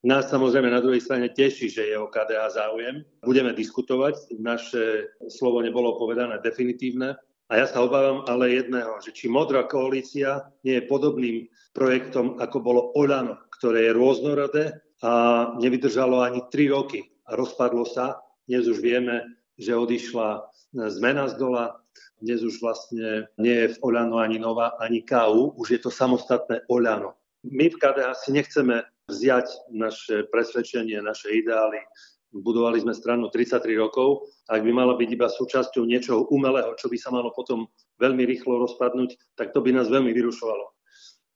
Nás 0.00 0.32
samozrejme 0.32 0.72
na 0.72 0.80
druhej 0.80 1.04
strane 1.04 1.28
teší, 1.28 1.68
že 1.68 1.92
je 1.92 1.96
o 1.98 2.08
KDH 2.08 2.56
záujem. 2.56 3.04
Budeme 3.20 3.52
diskutovať. 3.52 4.32
Naše 4.40 5.12
slovo 5.28 5.60
nebolo 5.60 6.00
povedané 6.00 6.40
definitívne. 6.40 7.20
A 7.50 7.58
ja 7.58 7.66
sa 7.66 7.82
obávam 7.82 8.22
ale 8.30 8.62
jedného, 8.62 9.02
že 9.02 9.10
či 9.10 9.26
modrá 9.26 9.66
koalícia 9.66 10.46
nie 10.62 10.78
je 10.78 10.86
podobným 10.86 11.50
projektom, 11.74 12.38
ako 12.38 12.62
bolo 12.62 12.80
Oľano, 12.94 13.42
ktoré 13.58 13.90
je 13.90 13.98
rôznorodé 13.98 14.64
a 15.02 15.12
nevydržalo 15.58 16.22
ani 16.22 16.46
tri 16.54 16.70
roky 16.70 17.10
a 17.26 17.34
rozpadlo 17.34 17.82
sa. 17.82 18.22
Dnes 18.46 18.70
už 18.70 18.78
vieme, 18.78 19.26
že 19.58 19.74
odišla 19.74 20.46
zmena 20.94 21.26
z 21.26 21.42
dola, 21.42 21.82
dnes 22.22 22.38
už 22.38 22.62
vlastne 22.62 23.26
nie 23.34 23.66
je 23.66 23.74
v 23.74 23.80
Oľano 23.82 24.22
ani 24.22 24.38
Nova, 24.38 24.78
ani 24.78 25.02
KU, 25.02 25.50
už 25.58 25.74
je 25.74 25.80
to 25.82 25.90
samostatné 25.90 26.62
Oľano. 26.70 27.18
My 27.42 27.66
v 27.66 27.82
KDH 27.82 28.14
si 28.14 28.30
nechceme 28.30 28.86
vziať 29.10 29.74
naše 29.74 30.22
presvedčenie, 30.30 31.02
naše 31.02 31.34
ideály 31.34 31.82
budovali 32.30 32.78
sme 32.80 32.94
stranu 32.94 33.28
33 33.28 33.74
rokov. 33.78 34.30
Ak 34.46 34.62
by 34.62 34.70
mala 34.70 34.94
byť 34.94 35.08
iba 35.10 35.26
súčasťou 35.26 35.82
niečoho 35.86 36.30
umelého, 36.30 36.74
čo 36.78 36.86
by 36.86 36.96
sa 36.98 37.10
malo 37.10 37.34
potom 37.34 37.66
veľmi 37.98 38.22
rýchlo 38.26 38.62
rozpadnúť, 38.62 39.18
tak 39.34 39.50
to 39.50 39.60
by 39.60 39.74
nás 39.74 39.90
veľmi 39.90 40.14
vyrušovalo. 40.14 40.70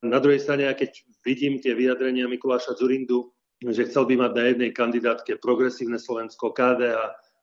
Na 0.05 0.21
druhej 0.21 0.43
strane, 0.43 0.67
keď 0.71 0.91
vidím 1.25 1.57
tie 1.59 1.73
vyjadrenia 1.73 2.29
Mikuláša 2.29 2.77
Zurindu, 2.77 3.33
že 3.63 3.87
chcel 3.87 4.05
by 4.05 4.15
mať 4.27 4.31
na 4.35 4.43
jednej 4.51 4.71
kandidátke 4.75 5.39
progresívne 5.39 5.97
Slovensko, 5.97 6.51
KDH 6.51 6.99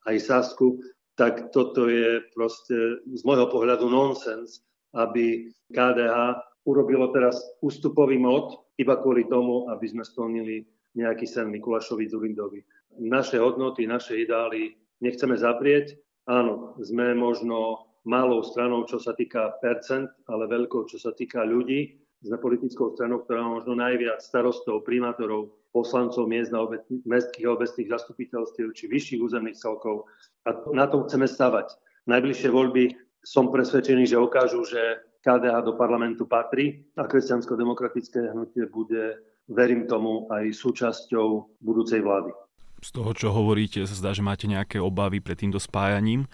aj 0.07 0.17
Sasku, 0.21 0.79
tak 1.17 1.51
toto 1.51 1.89
je 1.91 2.25
proste 2.33 3.03
z 3.05 3.21
môjho 3.27 3.49
pohľadu 3.51 3.89
nonsens, 3.89 4.63
aby 4.97 5.51
KDH 5.73 6.41
urobilo 6.69 7.11
teraz 7.11 7.41
ústupový 7.65 8.21
mod 8.21 8.55
iba 8.79 8.95
kvôli 9.01 9.27
tomu, 9.27 9.67
aby 9.73 9.87
sme 9.89 10.05
splnili 10.07 10.69
nejaký 10.97 11.25
sen 11.25 11.49
Mikulášovi 11.49 12.09
Zurindovi 12.09 12.61
naše 13.01 13.41
hodnoty, 13.41 13.89
naše 13.89 14.21
ideály 14.21 14.77
nechceme 15.01 15.37
zaprieť. 15.39 15.97
Áno, 16.29 16.77
sme 16.79 17.17
možno 17.17 17.89
malou 18.05 18.43
stranou, 18.45 18.85
čo 18.85 18.99
sa 18.99 19.15
týka 19.17 19.57
percent, 19.63 20.11
ale 20.29 20.51
veľkou, 20.51 20.87
čo 20.91 20.99
sa 21.01 21.15
týka 21.15 21.47
ľudí. 21.47 21.99
Sme 22.23 22.39
politickou 22.39 22.95
stranou, 22.95 23.27
ktorá 23.27 23.43
má 23.43 23.59
možno 23.59 23.75
najviac 23.75 24.23
starostov, 24.23 24.87
primátorov, 24.87 25.51
poslancov 25.75 26.31
miest 26.31 26.55
na 26.55 26.63
obec, 26.63 26.87
mestských 27.03 27.51
a 27.51 27.55
obecných 27.59 27.91
zastupiteľstiev 27.91 28.71
či 28.79 28.85
vyšších 28.87 29.21
územných 29.27 29.59
celkov. 29.59 30.07
A 30.47 30.55
na 30.71 30.87
tom 30.87 31.03
chceme 31.09 31.27
stavať. 31.27 31.75
Najbližšie 32.07 32.51
voľby 32.55 32.95
som 33.27 33.51
presvedčený, 33.51 34.07
že 34.07 34.23
ukážu, 34.23 34.63
že 34.63 35.03
KDH 35.23 35.67
do 35.67 35.75
parlamentu 35.75 36.27
patrí 36.27 36.87
a 36.99 37.07
kresťansko-demokratické 37.07 38.35
hnutie 38.35 38.67
bude, 38.71 39.19
verím 39.53 39.87
tomu, 39.87 40.27
aj 40.33 40.51
súčasťou 40.57 41.61
budúcej 41.63 42.01
vlády. 42.01 42.33
Z 42.83 42.99
toho, 42.99 43.15
čo 43.15 43.31
hovoríte, 43.31 43.79
sa 43.87 43.95
zdá, 43.95 44.11
že 44.11 44.27
máte 44.27 44.51
nejaké 44.51 44.83
obavy 44.83 45.23
pred 45.23 45.39
týmto 45.39 45.63
spájaním. 45.63 46.27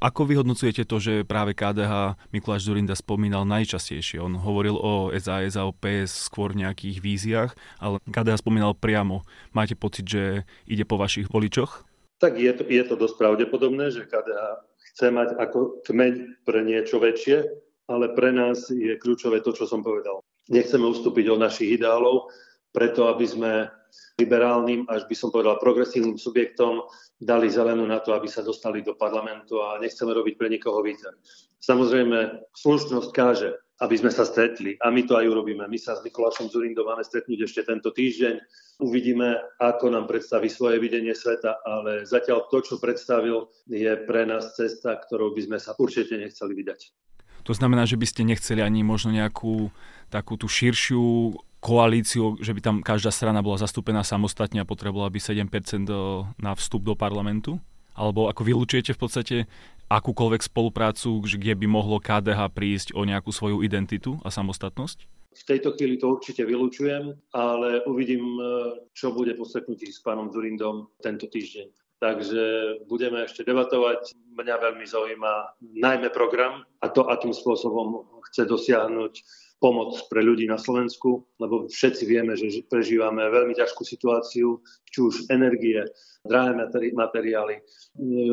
Ako 0.00 0.24
vyhodnocujete 0.24 0.88
to, 0.88 0.96
že 0.96 1.28
práve 1.28 1.52
KDH 1.52 2.16
Mikuláš 2.32 2.64
Zurinda 2.64 2.96
spomínal 2.96 3.44
najčastejšie? 3.44 4.16
On 4.16 4.32
hovoril 4.32 4.80
o 4.80 5.12
SAS 5.12 5.60
a 5.60 5.68
o 5.68 5.76
PS 5.76 6.32
skôr 6.32 6.56
v 6.56 6.64
nejakých 6.64 7.04
víziách, 7.04 7.52
ale 7.84 8.00
KDH 8.08 8.40
spomínal 8.40 8.72
priamo. 8.72 9.28
Máte 9.52 9.76
pocit, 9.76 10.08
že 10.08 10.48
ide 10.64 10.88
po 10.88 10.96
vašich 10.96 11.28
voličoch? 11.28 11.84
Tak 12.16 12.40
je 12.40 12.48
to, 12.56 12.64
je 12.64 12.84
to 12.88 12.96
dosť 12.96 13.20
pravdepodobné, 13.20 13.92
že 13.92 14.08
KDH 14.08 14.64
chce 14.88 15.12
mať 15.12 15.36
ako 15.36 15.84
kmeň 15.84 16.48
pre 16.48 16.64
niečo 16.64 16.96
väčšie, 16.96 17.44
ale 17.92 18.08
pre 18.16 18.32
nás 18.32 18.72
je 18.72 18.96
kľúčové 18.96 19.44
to, 19.44 19.52
čo 19.52 19.68
som 19.68 19.84
povedal. 19.84 20.24
Nechceme 20.48 20.88
ustúpiť 20.88 21.28
od 21.28 21.44
našich 21.44 21.76
ideálov, 21.76 22.32
preto 22.74 23.06
aby 23.06 23.22
sme 23.22 23.52
liberálnym, 24.18 24.90
až 24.90 25.06
by 25.06 25.14
som 25.14 25.30
povedal 25.30 25.62
progresívnym 25.62 26.18
subjektom 26.18 26.82
dali 27.22 27.46
zelenú 27.46 27.86
na 27.86 28.02
to, 28.02 28.10
aby 28.14 28.26
sa 28.26 28.42
dostali 28.42 28.82
do 28.82 28.98
parlamentu 28.98 29.62
a 29.62 29.78
nechceme 29.78 30.10
robiť 30.10 30.34
pre 30.34 30.50
nikoho 30.50 30.82
výťah. 30.82 31.14
Samozrejme, 31.62 32.50
slušnosť 32.52 33.10
káže, 33.14 33.50
aby 33.82 33.94
sme 33.98 34.10
sa 34.14 34.22
stretli 34.22 34.78
a 34.78 34.90
my 34.90 35.02
to 35.02 35.18
aj 35.18 35.26
urobíme. 35.26 35.66
My 35.66 35.78
sa 35.78 35.98
s 35.98 36.04
Mikulášom 36.06 36.46
Zurindom 36.46 36.86
máme 36.86 37.02
stretnúť 37.02 37.50
ešte 37.50 37.66
tento 37.66 37.90
týždeň. 37.90 38.38
Uvidíme, 38.82 39.42
ako 39.58 39.90
nám 39.90 40.06
predstaví 40.06 40.46
svoje 40.46 40.78
videnie 40.78 41.14
sveta, 41.14 41.58
ale 41.66 42.06
zatiaľ 42.06 42.46
to, 42.50 42.62
čo 42.62 42.78
predstavil, 42.78 43.50
je 43.66 43.98
pre 44.06 44.26
nás 44.30 44.54
cesta, 44.54 44.94
ktorou 44.94 45.34
by 45.34 45.42
sme 45.42 45.58
sa 45.58 45.74
určite 45.74 46.14
nechceli 46.14 46.54
vydať. 46.54 46.80
To 47.44 47.52
znamená, 47.52 47.84
že 47.84 48.00
by 48.00 48.06
ste 48.08 48.22
nechceli 48.24 48.64
ani 48.64 48.80
možno 48.86 49.12
nejakú 49.12 49.68
takú 50.08 50.38
tú 50.40 50.48
širšiu 50.48 51.34
koalíciu, 51.64 52.36
že 52.44 52.52
by 52.52 52.60
tam 52.60 52.76
každá 52.84 53.08
strana 53.08 53.40
bola 53.40 53.56
zastúpená 53.56 54.04
samostatne 54.04 54.60
a 54.60 54.68
potrebovala 54.68 55.08
by 55.08 55.16
7% 55.16 55.48
do, 55.88 56.28
na 56.36 56.52
vstup 56.52 56.84
do 56.84 56.92
parlamentu? 56.92 57.56
Alebo 57.96 58.28
ako 58.28 58.44
vylúčujete 58.44 58.92
v 58.92 59.00
podstate 59.00 59.36
akúkoľvek 59.88 60.44
spoluprácu, 60.44 61.24
kde 61.24 61.56
by 61.56 61.64
mohlo 61.64 61.96
KDH 61.96 62.52
prísť 62.52 62.88
o 62.92 63.08
nejakú 63.08 63.32
svoju 63.32 63.64
identitu 63.64 64.20
a 64.20 64.28
samostatnosť? 64.28 65.08
V 65.34 65.42
tejto 65.42 65.74
chvíli 65.74 65.98
to 65.98 66.14
určite 66.14 66.46
vylúčujem, 66.46 67.10
ale 67.34 67.82
uvidím, 67.90 68.22
e, 68.38 68.42
čo 68.94 69.10
bude 69.10 69.34
po 69.34 69.42
stretnutí 69.42 69.90
s 69.90 69.98
pánom 69.98 70.30
Zurindom 70.30 70.94
tento 71.02 71.26
týždeň. 71.26 71.98
Takže 71.98 72.42
budeme 72.86 73.26
ešte 73.26 73.42
debatovať. 73.42 74.14
Mňa 74.14 74.54
veľmi 74.62 74.86
zaujíma 74.86 75.32
najmä 75.74 76.14
program 76.14 76.62
a 76.78 76.86
to, 76.86 77.10
akým 77.10 77.34
spôsobom 77.34 78.06
chce 78.30 78.46
dosiahnuť 78.46 79.12
pomoc 79.64 79.96
pre 80.12 80.20
ľudí 80.20 80.44
na 80.44 80.60
Slovensku, 80.60 81.24
lebo 81.40 81.64
všetci 81.72 82.04
vieme, 82.04 82.36
že 82.36 82.68
prežívame 82.68 83.24
veľmi 83.32 83.56
ťažkú 83.56 83.80
situáciu, 83.80 84.60
či 84.92 84.98
už 85.00 85.32
energie, 85.32 85.80
drahé 86.28 86.52
materiály. 86.92 87.64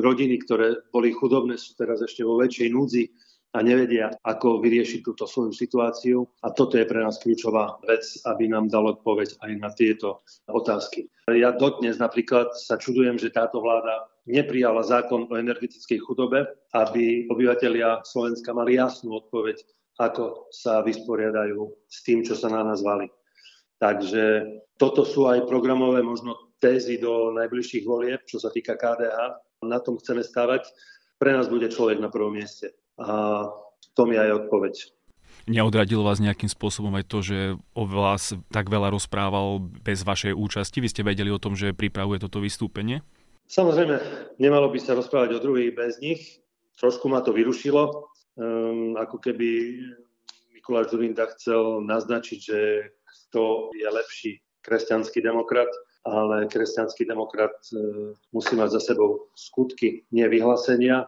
Rodiny, 0.03 0.43
ktoré 0.43 0.83
boli 0.91 1.15
chudobné, 1.15 1.55
sú 1.55 1.79
teraz 1.79 2.03
ešte 2.03 2.27
vo 2.27 2.35
väčšej 2.35 2.67
núdzi 2.75 3.03
a 3.55 3.63
nevedia, 3.63 4.11
ako 4.27 4.59
vyriešiť 4.59 4.99
túto 5.03 5.23
svoju 5.23 5.55
situáciu. 5.55 6.23
A 6.43 6.51
toto 6.51 6.75
je 6.75 6.87
pre 6.87 6.99
nás 6.99 7.19
kľúčová 7.19 7.79
vec, 7.87 8.03
aby 8.27 8.51
nám 8.51 8.67
dal 8.67 8.91
odpoveď 8.91 9.39
aj 9.39 9.51
na 9.55 9.71
tieto 9.71 10.27
otázky. 10.51 11.07
Ja 11.31 11.55
dodnes 11.55 11.95
napríklad 11.95 12.51
sa 12.59 12.75
čudujem, 12.75 13.15
že 13.15 13.31
táto 13.31 13.63
vláda 13.63 14.07
neprijala 14.27 14.83
zákon 14.83 15.31
o 15.31 15.33
energetickej 15.39 15.99
chudobe, 16.03 16.43
aby 16.75 17.27
obyvateľia 17.31 18.03
Slovenska 18.03 18.51
mali 18.51 18.75
jasnú 18.75 19.15
odpoveď 19.19 19.63
ako 20.01 20.49
sa 20.49 20.81
vysporiadajú 20.81 21.61
s 21.85 22.01
tým, 22.01 22.25
čo 22.25 22.33
sa 22.33 22.49
na 22.49 22.65
nás 22.65 22.81
valí. 22.81 23.05
Takže 23.77 24.45
toto 24.81 25.05
sú 25.05 25.29
aj 25.29 25.45
programové 25.45 26.01
možno 26.01 26.57
tézy 26.57 26.97
do 26.97 27.29
najbližších 27.37 27.85
volieb, 27.85 28.25
čo 28.25 28.41
sa 28.41 28.49
týka 28.49 28.77
KDH. 28.77 29.37
Na 29.65 29.77
tom 29.77 30.01
chceme 30.01 30.25
stavať. 30.25 30.65
Pre 31.21 31.31
nás 31.33 31.45
bude 31.49 31.69
človek 31.69 32.01
na 32.01 32.09
prvom 32.09 32.33
mieste. 32.33 32.73
A 32.97 33.45
to 33.93 34.09
mi 34.09 34.17
aj 34.17 34.45
odpoveď. 34.45 34.73
Neodradilo 35.49 36.05
vás 36.05 36.21
nejakým 36.21 36.49
spôsobom 36.49 36.93
aj 36.97 37.05
to, 37.09 37.17
že 37.25 37.37
o 37.73 37.83
vás 37.89 38.37
tak 38.53 38.69
veľa 38.69 38.93
rozprával 38.93 39.57
bez 39.81 40.05
vašej 40.05 40.37
účasti? 40.37 40.77
Vy 40.81 40.89
ste 40.93 41.01
vedeli 41.01 41.33
o 41.33 41.41
tom, 41.41 41.57
že 41.57 41.73
pripravuje 41.73 42.21
toto 42.21 42.37
vystúpenie? 42.37 43.01
Samozrejme, 43.49 43.97
nemalo 44.37 44.69
by 44.69 44.77
sa 44.77 44.93
rozprávať 44.93 45.37
o 45.37 45.43
druhých 45.43 45.73
bez 45.73 45.97
nich. 45.97 46.45
Trošku 46.77 47.09
ma 47.09 47.25
to 47.25 47.33
vyrušilo, 47.33 48.10
um, 48.41 48.97
ako 48.97 49.21
keby 49.21 49.77
Mikuláš 50.57 50.91
Zurinda 50.91 51.29
chcel 51.37 51.85
naznačiť, 51.85 52.39
že 52.41 52.59
kto 53.05 53.69
je 53.77 53.87
lepší 53.87 54.31
kresťanský 54.65 55.21
demokrat, 55.21 55.69
ale 56.01 56.49
kresťanský 56.49 57.05
demokrat 57.05 57.53
uh, 57.71 58.17
musí 58.33 58.57
mať 58.57 58.81
za 58.81 58.93
sebou 58.93 59.29
skutky, 59.37 60.09
nie 60.09 60.25
vyhlásenia 60.25 61.05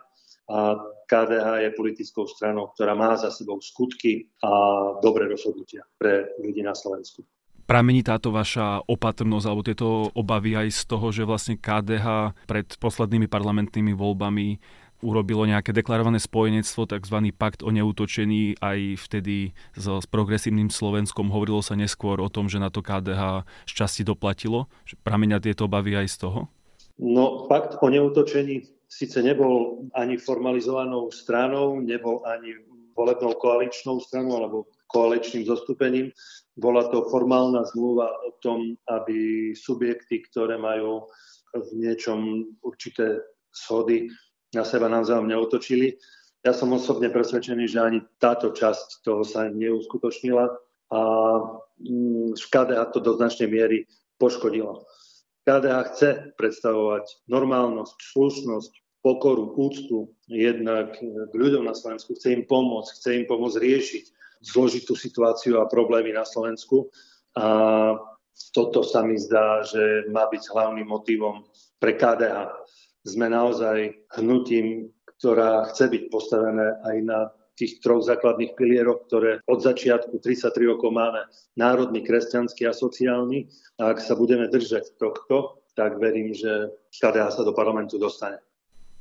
a 0.49 0.77
KDH 1.07 1.47
je 1.67 1.77
politickou 1.77 2.27
stranou, 2.27 2.71
ktorá 2.75 2.97
má 2.97 3.15
za 3.15 3.31
sebou 3.31 3.59
skutky 3.63 4.27
a 4.43 4.51
dobré 4.99 5.29
rozhodnutia 5.29 5.87
pre 5.95 6.35
ľudí 6.41 6.59
na 6.65 6.75
Slovensku. 6.75 7.23
Pramení 7.63 8.03
táto 8.03 8.27
vaša 8.27 8.83
opatrnosť 8.91 9.45
alebo 9.47 9.63
tieto 9.63 9.87
obavy 10.11 10.51
aj 10.59 10.67
z 10.67 10.81
toho, 10.83 11.15
že 11.15 11.23
vlastne 11.23 11.55
KDH 11.55 12.35
pred 12.43 12.67
poslednými 12.75 13.31
parlamentnými 13.31 13.95
voľbami 13.95 14.59
urobilo 15.03 15.43
nejaké 15.43 15.75
deklarované 15.75 16.23
spojenectvo, 16.23 16.87
tzv. 16.87 17.17
pakt 17.35 17.59
o 17.61 17.69
neútočení 17.69 18.55
aj 18.63 19.03
vtedy 19.03 19.51
so, 19.75 19.99
s 19.99 20.07
progresívnym 20.07 20.71
Slovenskom. 20.71 21.27
Hovorilo 21.27 21.59
sa 21.59 21.75
neskôr 21.75 22.23
o 22.23 22.31
tom, 22.31 22.47
že 22.47 22.63
na 22.63 22.71
to 22.71 22.79
KDH 22.79 23.43
šťastie 23.67 24.07
doplatilo. 24.07 24.71
Pramenia 25.03 25.43
tieto 25.43 25.67
obavy 25.67 25.99
aj 25.99 26.07
z 26.07 26.17
toho? 26.23 26.39
No, 26.95 27.51
pakt 27.51 27.75
o 27.83 27.87
neútočení 27.91 28.63
síce 28.87 29.19
nebol 29.19 29.89
ani 29.97 30.15
formalizovanou 30.15 31.11
stranou, 31.11 31.83
nebol 31.83 32.23
ani 32.23 32.55
volebnou 32.93 33.33
koaličnou 33.41 33.99
stranou 33.99 34.37
alebo 34.39 34.57
koaličným 34.93 35.49
zostúpením. 35.49 36.13
Bola 36.53 36.85
to 36.93 37.09
formálna 37.09 37.65
zmluva 37.73 38.13
o 38.29 38.37
tom, 38.37 38.77
aby 38.85 39.51
subjekty, 39.57 40.21
ktoré 40.29 40.61
majú 40.61 41.09
v 41.57 41.69
niečom 41.73 42.45
určité 42.61 43.17
schody, 43.53 44.09
na 44.53 44.63
seba 44.63 44.87
navzájom 44.89 45.27
neotočili. 45.27 45.97
Ja 46.43 46.51
som 46.51 46.75
osobne 46.75 47.07
presvedčený, 47.09 47.65
že 47.71 47.79
ani 47.79 47.99
táto 48.19 48.51
časť 48.51 49.01
toho 49.01 49.23
sa 49.23 49.47
neuskutočnila 49.47 50.45
a 50.93 51.01
mm, 51.79 52.35
KDH 52.37 52.81
to 52.93 52.99
do 52.99 53.15
značnej 53.15 53.49
miery 53.49 53.87
poškodilo. 54.19 54.85
KDH 55.43 55.75
chce 55.91 56.09
predstavovať 56.39 57.27
normálnosť, 57.27 57.95
slušnosť, 58.15 58.71
pokoru, 59.03 59.51
úctu 59.59 60.15
jednak 60.31 60.95
k 61.03 61.33
ľuďom 61.35 61.67
na 61.67 61.75
Slovensku, 61.75 62.15
chce 62.15 62.39
im 62.39 62.43
pomôcť, 62.47 62.89
chce 62.95 63.09
im 63.19 63.25
pomôcť 63.27 63.59
riešiť 63.59 64.05
zložitú 64.43 64.95
situáciu 64.95 65.59
a 65.59 65.67
problémy 65.67 66.15
na 66.15 66.23
Slovensku. 66.23 66.87
A 67.35 67.45
toto 68.55 68.83
sa 68.83 69.03
mi 69.03 69.19
zdá, 69.19 69.63
že 69.67 70.07
má 70.07 70.27
byť 70.31 70.43
hlavným 70.51 70.87
motivom 70.87 71.43
pre 71.83 71.99
KDH 71.99 72.62
sme 73.03 73.27
naozaj 73.31 74.07
hnutím, 74.19 74.91
ktorá 75.19 75.67
chce 75.71 75.87
byť 75.91 76.03
postavené 76.11 76.67
aj 76.83 76.97
na 77.03 77.19
tých 77.53 77.79
troch 77.85 78.01
základných 78.01 78.57
pilieroch, 78.57 79.05
ktoré 79.07 79.39
od 79.45 79.61
začiatku 79.61 80.17
33 80.19 80.73
rokov 80.73 80.89
máme 80.89 81.21
národný, 81.53 82.01
kresťanský 82.01 82.65
a 82.65 82.73
sociálny. 82.73 83.45
A 83.77 83.93
ak 83.93 84.01
sa 84.01 84.17
budeme 84.17 84.49
držať 84.49 84.97
tohto, 84.97 85.61
tak 85.77 86.01
verím, 86.01 86.33
že 86.33 86.73
KDH 86.97 87.39
sa 87.39 87.43
do 87.45 87.53
parlamentu 87.53 88.01
dostane. 88.01 88.41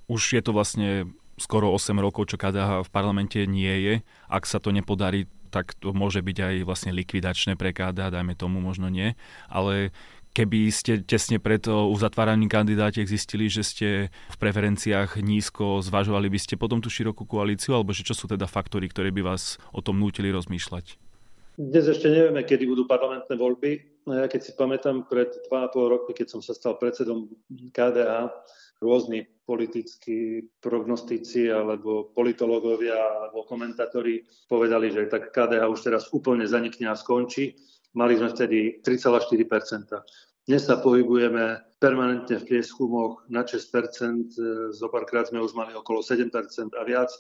Už 0.09 0.37
je 0.37 0.43
to 0.45 0.53
vlastne 0.53 1.09
skoro 1.41 1.73
8 1.73 1.97
rokov, 1.97 2.29
čo 2.29 2.37
KDH 2.37 2.85
v 2.85 2.91
parlamente 2.93 3.41
nie 3.49 3.73
je. 3.81 3.95
Ak 4.29 4.45
sa 4.45 4.61
to 4.61 4.69
nepodarí, 4.69 5.25
tak 5.53 5.77
to 5.77 5.93
môže 5.93 6.21
byť 6.25 6.39
aj 6.41 6.55
vlastne 6.65 6.93
likvidačné 6.97 7.57
pre 7.57 7.77
KDH, 7.77 8.13
dajme 8.13 8.37
tomu, 8.37 8.61
možno 8.61 8.89
nie. 8.89 9.17
Ale 9.49 9.93
keby 10.33 10.73
ste 10.73 11.05
tesne 11.05 11.37
pred 11.37 11.65
uzatváraním 11.69 12.49
kandidátiek 12.49 13.05
zistili, 13.05 13.53
že 13.53 13.63
ste 13.63 13.89
v 14.09 14.37
preferenciách 14.41 15.21
nízko, 15.21 15.85
zvažovali 15.85 16.33
by 16.33 16.39
ste 16.41 16.57
potom 16.57 16.81
tú 16.81 16.89
širokú 16.89 17.29
koalíciu, 17.29 17.77
alebo 17.77 17.93
že 17.93 18.05
čo 18.05 18.17
sú 18.17 18.27
teda 18.29 18.49
faktory, 18.49 18.89
ktoré 18.89 19.13
by 19.13 19.23
vás 19.23 19.61
o 19.71 19.85
tom 19.85 20.01
nútili 20.01 20.33
rozmýšľať? 20.33 20.97
Dnes 21.53 21.85
ešte 21.85 22.09
nevieme, 22.09 22.49
kedy 22.49 22.65
budú 22.65 22.89
parlamentné 22.89 23.37
voľby. 23.37 24.03
No 24.09 24.17
ja 24.17 24.27
keď 24.27 24.41
si 24.41 24.53
pamätám, 24.57 25.05
pred 25.05 25.29
2,5 25.53 25.93
roky, 25.93 26.11
keď 26.17 26.27
som 26.33 26.41
sa 26.41 26.57
stal 26.57 26.81
predsedom 26.81 27.29
KDA, 27.71 28.33
rôzni 28.83 29.23
politickí 29.47 30.51
prognostici 30.59 31.47
alebo 31.47 32.11
politológovia 32.11 32.99
alebo 32.99 33.47
komentátori 33.47 34.27
povedali, 34.51 34.91
že 34.91 35.07
tak 35.07 35.31
KDH 35.31 35.63
už 35.71 35.81
teraz 35.87 36.11
úplne 36.11 36.51
zanikne 36.51 36.91
a 36.91 36.99
skončí. 36.99 37.55
Mali 37.93 38.17
sme 38.17 38.33
vtedy 38.33 38.81
3,4 38.81 39.37
Dnes 40.49 40.65
sa 40.65 40.81
pohybujeme 40.81 41.61
permanentne 41.77 42.41
v 42.41 42.49
prieskumoch 42.49 43.21
na 43.29 43.45
6 43.45 43.69
zo 44.73 44.87
párkrát 44.89 45.29
sme 45.29 45.45
už 45.45 45.53
mali 45.53 45.77
okolo 45.77 46.01
7% 46.01 46.33
a 46.73 46.83
viac. 46.89 47.13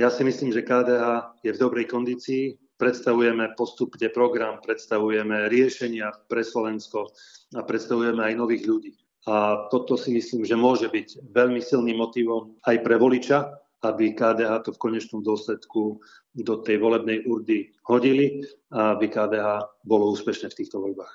Ja 0.00 0.08
si 0.08 0.24
myslím, 0.24 0.56
že 0.56 0.64
KDH 0.64 1.36
je 1.44 1.52
v 1.52 1.60
dobrej 1.60 1.92
kondícii, 1.92 2.56
predstavujeme 2.80 3.52
postupne 3.60 4.08
program, 4.08 4.64
predstavujeme 4.64 5.52
riešenia 5.52 6.16
pre 6.32 6.40
Slovensko 6.48 7.12
a 7.52 7.60
predstavujeme 7.60 8.24
aj 8.24 8.40
nových 8.40 8.64
ľudí. 8.64 8.96
A 9.28 9.68
toto 9.68 10.00
si 10.00 10.16
myslím, 10.16 10.48
že 10.48 10.56
môže 10.56 10.88
byť 10.88 11.28
veľmi 11.28 11.60
silným 11.60 12.00
motivom 12.00 12.56
aj 12.64 12.80
pre 12.80 12.96
voliča, 12.96 13.52
aby 13.80 14.12
KDH 14.12 14.68
to 14.68 14.70
v 14.76 14.82
konečnom 14.82 15.24
dôsledku 15.24 16.00
do 16.36 16.54
tej 16.60 16.76
volebnej 16.78 17.24
urdy 17.24 17.72
hodili 17.88 18.44
a 18.70 18.94
aby 18.94 19.08
KDH 19.08 19.80
bolo 19.82 20.12
úspešné 20.12 20.52
v 20.52 20.58
týchto 20.60 20.84
voľbách. 20.84 21.12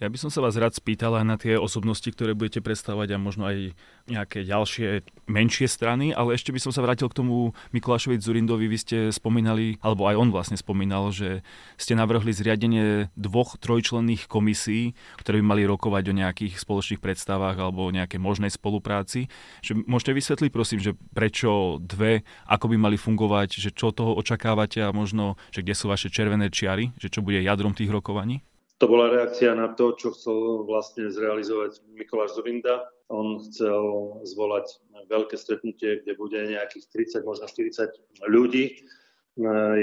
Ja 0.00 0.08
by 0.08 0.16
som 0.16 0.32
sa 0.32 0.40
vás 0.40 0.56
rád 0.56 0.72
spýtal 0.72 1.12
aj 1.12 1.26
na 1.28 1.36
tie 1.36 1.60
osobnosti, 1.60 2.08
ktoré 2.08 2.32
budete 2.32 2.64
predstavovať 2.64 3.08
a 3.12 3.20
možno 3.20 3.44
aj 3.44 3.76
nejaké 4.08 4.48
ďalšie 4.48 5.04
menšie 5.28 5.68
strany, 5.68 6.16
ale 6.16 6.40
ešte 6.40 6.56
by 6.56 6.60
som 6.60 6.72
sa 6.72 6.80
vrátil 6.80 7.04
k 7.12 7.20
tomu 7.20 7.52
Mikulášovi 7.76 8.16
Zurindovi. 8.16 8.64
Vy 8.64 8.78
ste 8.80 8.96
spomínali, 9.12 9.76
alebo 9.84 10.08
aj 10.08 10.16
on 10.16 10.32
vlastne 10.32 10.56
spomínal, 10.56 11.12
že 11.12 11.44
ste 11.76 11.92
navrhli 11.92 12.32
zriadenie 12.32 13.12
dvoch 13.12 13.60
trojčlenných 13.60 14.24
komisí, 14.24 14.96
ktoré 15.20 15.44
by 15.44 15.52
mali 15.52 15.62
rokovať 15.68 16.04
o 16.08 16.16
nejakých 16.16 16.56
spoločných 16.56 17.04
predstavách 17.04 17.60
alebo 17.60 17.84
o 17.84 17.92
nejakej 17.92 18.24
možnej 18.24 18.48
spolupráci. 18.48 19.28
Že 19.60 19.84
môžete 19.84 20.16
vysvetliť, 20.16 20.48
prosím, 20.48 20.80
že 20.80 20.96
prečo 21.12 21.76
dve, 21.76 22.24
ako 22.48 22.72
by 22.72 22.76
mali 22.80 22.96
fungovať, 22.96 23.60
že 23.60 23.68
čo 23.68 23.92
toho 23.92 24.16
očakávate 24.16 24.80
a 24.80 24.96
možno, 24.96 25.36
že 25.52 25.60
kde 25.60 25.76
sú 25.76 25.92
vaše 25.92 26.08
červené 26.08 26.48
čiary, 26.48 26.96
že 26.96 27.12
čo 27.12 27.20
bude 27.20 27.36
jadrom 27.44 27.76
tých 27.76 27.92
rokovaní? 27.92 28.40
To 28.80 28.88
bola 28.88 29.12
reakcia 29.12 29.52
na 29.52 29.76
to, 29.76 29.92
čo 29.92 30.16
chcel 30.16 30.64
vlastne 30.64 31.12
zrealizovať 31.12 31.84
Mikuláš 31.92 32.40
Zurinda. 32.40 32.88
On 33.12 33.36
chcel 33.44 33.76
zvolať 34.24 34.80
veľké 35.04 35.36
stretnutie, 35.36 36.00
kde 36.00 36.16
bude 36.16 36.40
nejakých 36.40 36.88
30, 37.20 37.28
možno 37.28 37.44
40 37.44 37.92
ľudí. 38.24 38.80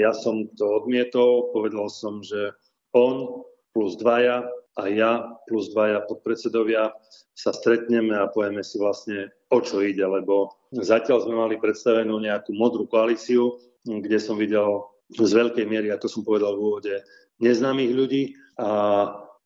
Ja 0.02 0.10
som 0.10 0.50
to 0.58 0.82
odmietol, 0.82 1.54
povedal 1.54 1.86
som, 1.94 2.26
že 2.26 2.58
on 2.90 3.46
plus 3.70 3.94
dvaja 4.02 4.50
a 4.74 4.82
ja 4.90 5.30
plus 5.46 5.70
dvaja 5.70 6.02
podpredsedovia 6.10 6.90
sa 7.38 7.54
stretneme 7.54 8.18
a 8.18 8.26
povieme 8.26 8.66
si 8.66 8.82
vlastne, 8.82 9.30
o 9.54 9.62
čo 9.62 9.78
ide, 9.78 10.02
lebo 10.02 10.58
zatiaľ 10.74 11.22
sme 11.22 11.38
mali 11.38 11.54
predstavenú 11.54 12.18
nejakú 12.18 12.50
modrú 12.50 12.90
koalíciu, 12.90 13.62
kde 13.86 14.18
som 14.18 14.34
videl 14.34 14.90
z 15.14 15.30
veľkej 15.38 15.70
miery, 15.70 15.94
ako 15.94 16.06
som 16.10 16.26
povedal 16.26 16.58
v 16.58 16.62
úvode, 16.66 16.94
neznámych 17.38 17.94
ľudí 17.94 18.34
a 18.58 18.70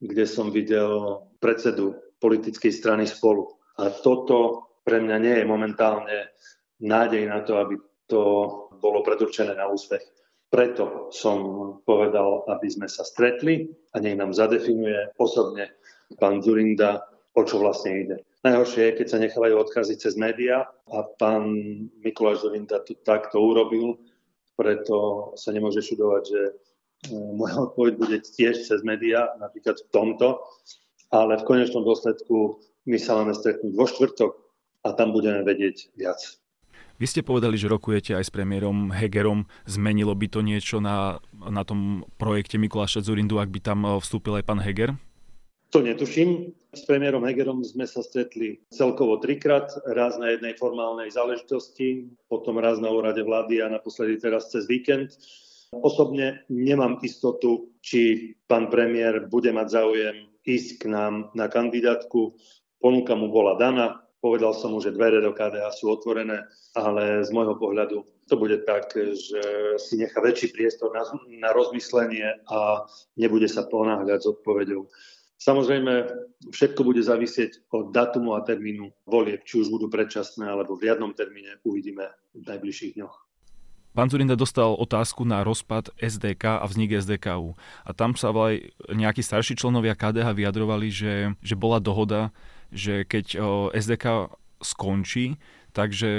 kde 0.00 0.24
som 0.26 0.50
videl 0.50 1.22
predsedu 1.38 1.94
politickej 2.18 2.72
strany 2.72 3.04
spolu. 3.04 3.46
A 3.78 3.92
toto 3.92 4.68
pre 4.82 4.98
mňa 4.98 5.16
nie 5.22 5.34
je 5.42 5.46
momentálne 5.46 6.32
nádej 6.82 7.28
na 7.28 7.44
to, 7.46 7.60
aby 7.60 7.78
to 8.10 8.20
bolo 8.82 9.06
predurčené 9.06 9.54
na 9.54 9.70
úspech. 9.70 10.02
Preto 10.52 11.08
som 11.14 11.38
povedal, 11.86 12.44
aby 12.50 12.68
sme 12.68 12.90
sa 12.90 13.06
stretli 13.06 13.72
a 13.94 14.02
nech 14.02 14.18
nám 14.18 14.36
zadefinuje 14.36 15.16
osobne 15.16 15.72
pán 16.20 16.44
Zurinda, 16.44 17.08
o 17.32 17.40
čo 17.48 17.56
vlastne 17.62 18.04
ide. 18.04 18.16
Najhoršie 18.44 18.92
je, 18.92 18.96
keď 19.00 19.06
sa 19.08 19.22
nechávajú 19.22 19.54
odkazy 19.64 19.96
cez 19.96 20.18
médiá 20.18 20.68
a 20.68 20.98
pán 21.16 21.48
Mikuláš 22.04 22.44
Zurinda 22.44 22.84
to 22.84 22.92
takto 23.00 23.40
urobil, 23.40 23.96
preto 24.52 25.30
sa 25.40 25.54
nemôže 25.54 25.80
čudovať, 25.80 26.22
že 26.28 26.40
moja 27.10 27.56
odpoveď 27.66 27.94
bude 27.98 28.18
tiež 28.22 28.62
cez 28.62 28.80
médiá, 28.86 29.34
napríklad 29.42 29.82
v 29.82 29.88
tomto, 29.90 30.38
ale 31.10 31.40
v 31.40 31.46
konečnom 31.46 31.82
dôsledku 31.82 32.62
my 32.86 32.98
sa 32.98 33.18
máme 33.18 33.34
stretnúť 33.34 33.72
vo 33.74 33.86
štvrtok 33.90 34.32
a 34.86 34.88
tam 34.94 35.10
budeme 35.10 35.42
vedieť 35.42 35.94
viac. 35.98 36.18
Vy 37.02 37.10
ste 37.10 37.26
povedali, 37.26 37.58
že 37.58 37.66
rokujete 37.66 38.14
aj 38.14 38.30
s 38.30 38.34
premiérom 38.34 38.94
Hegerom. 38.94 39.50
Zmenilo 39.66 40.14
by 40.14 40.26
to 40.30 40.40
niečo 40.44 40.78
na, 40.78 41.18
na 41.34 41.66
tom 41.66 42.06
projekte 42.14 42.62
Mikuláša 42.62 43.02
Zurindu, 43.02 43.42
ak 43.42 43.50
by 43.50 43.58
tam 43.58 43.82
eh, 43.82 43.98
vstúpil 43.98 44.38
aj 44.38 44.46
pán 44.46 44.62
Heger? 44.62 44.94
To 45.72 45.80
netuším. 45.80 46.52
S 46.72 46.84
premiérom 46.84 47.24
Hegerom 47.24 47.64
sme 47.64 47.88
sa 47.88 48.04
stretli 48.04 48.60
celkovo 48.68 49.16
trikrát, 49.18 49.72
raz 49.88 50.20
na 50.20 50.32
jednej 50.36 50.52
formálnej 50.56 51.08
záležitosti, 51.08 52.12
potom 52.28 52.60
raz 52.60 52.76
na 52.76 52.92
úrade 52.92 53.24
vlády 53.24 53.64
a 53.64 53.72
naposledy 53.72 54.20
teraz 54.20 54.52
cez 54.52 54.68
víkend. 54.68 55.16
Osobne 55.72 56.44
nemám 56.52 57.00
istotu, 57.00 57.72
či 57.80 58.32
pán 58.44 58.68
premiér 58.68 59.24
bude 59.32 59.48
mať 59.56 59.68
záujem 59.72 60.16
ísť 60.44 60.84
k 60.84 60.84
nám 60.92 61.32
na 61.32 61.48
kandidátku. 61.48 62.36
Ponuka 62.76 63.16
mu 63.16 63.32
bola 63.32 63.56
daná, 63.56 64.04
povedal 64.20 64.52
som 64.52 64.76
mu, 64.76 64.84
že 64.84 64.92
dvere 64.92 65.24
do 65.24 65.32
KDH 65.32 65.80
sú 65.80 65.88
otvorené, 65.88 66.44
ale 66.76 67.24
z 67.24 67.30
môjho 67.32 67.56
pohľadu 67.56 68.04
to 68.28 68.34
bude 68.36 68.68
tak, 68.68 68.92
že 68.94 69.42
si 69.80 69.96
nechá 69.96 70.20
väčší 70.20 70.52
priestor 70.52 70.92
na, 70.92 71.08
na 71.40 71.50
rozmyslenie 71.56 72.44
a 72.52 72.84
nebude 73.16 73.48
sa 73.48 73.64
ponáhľať 73.66 74.20
s 74.22 74.30
odpovedou. 74.38 74.92
Samozrejme, 75.42 76.06
všetko 76.54 76.86
bude 76.86 77.02
závisieť 77.02 77.66
od 77.74 77.90
datumu 77.90 78.38
a 78.38 78.46
termínu 78.46 78.94
volieb, 79.10 79.42
či 79.42 79.58
už 79.58 79.74
budú 79.74 79.90
predčasné 79.90 80.46
alebo 80.46 80.78
v 80.78 80.86
riadnom 80.86 81.10
termíne, 81.18 81.58
uvidíme 81.66 82.06
v 82.30 82.46
najbližších 82.46 82.94
dňoch. 82.94 83.21
Pán 83.92 84.08
Zurinda 84.08 84.40
dostal 84.40 84.72
otázku 84.72 85.28
na 85.28 85.44
rozpad 85.44 85.92
SDK 86.00 86.60
a 86.60 86.64
vznik 86.64 86.96
SDKU. 86.96 87.52
A 87.84 87.90
tam 87.92 88.16
sa 88.16 88.32
aj 88.32 88.72
nejakí 88.88 89.20
starší 89.20 89.52
členovia 89.52 89.92
KDH 89.92 90.32
vyjadrovali, 90.32 90.88
že, 90.88 91.36
že 91.44 91.54
bola 91.60 91.76
dohoda, 91.76 92.32
že 92.72 93.04
keď 93.04 93.36
SDK 93.76 94.32
skončí, 94.64 95.36
takže 95.76 96.10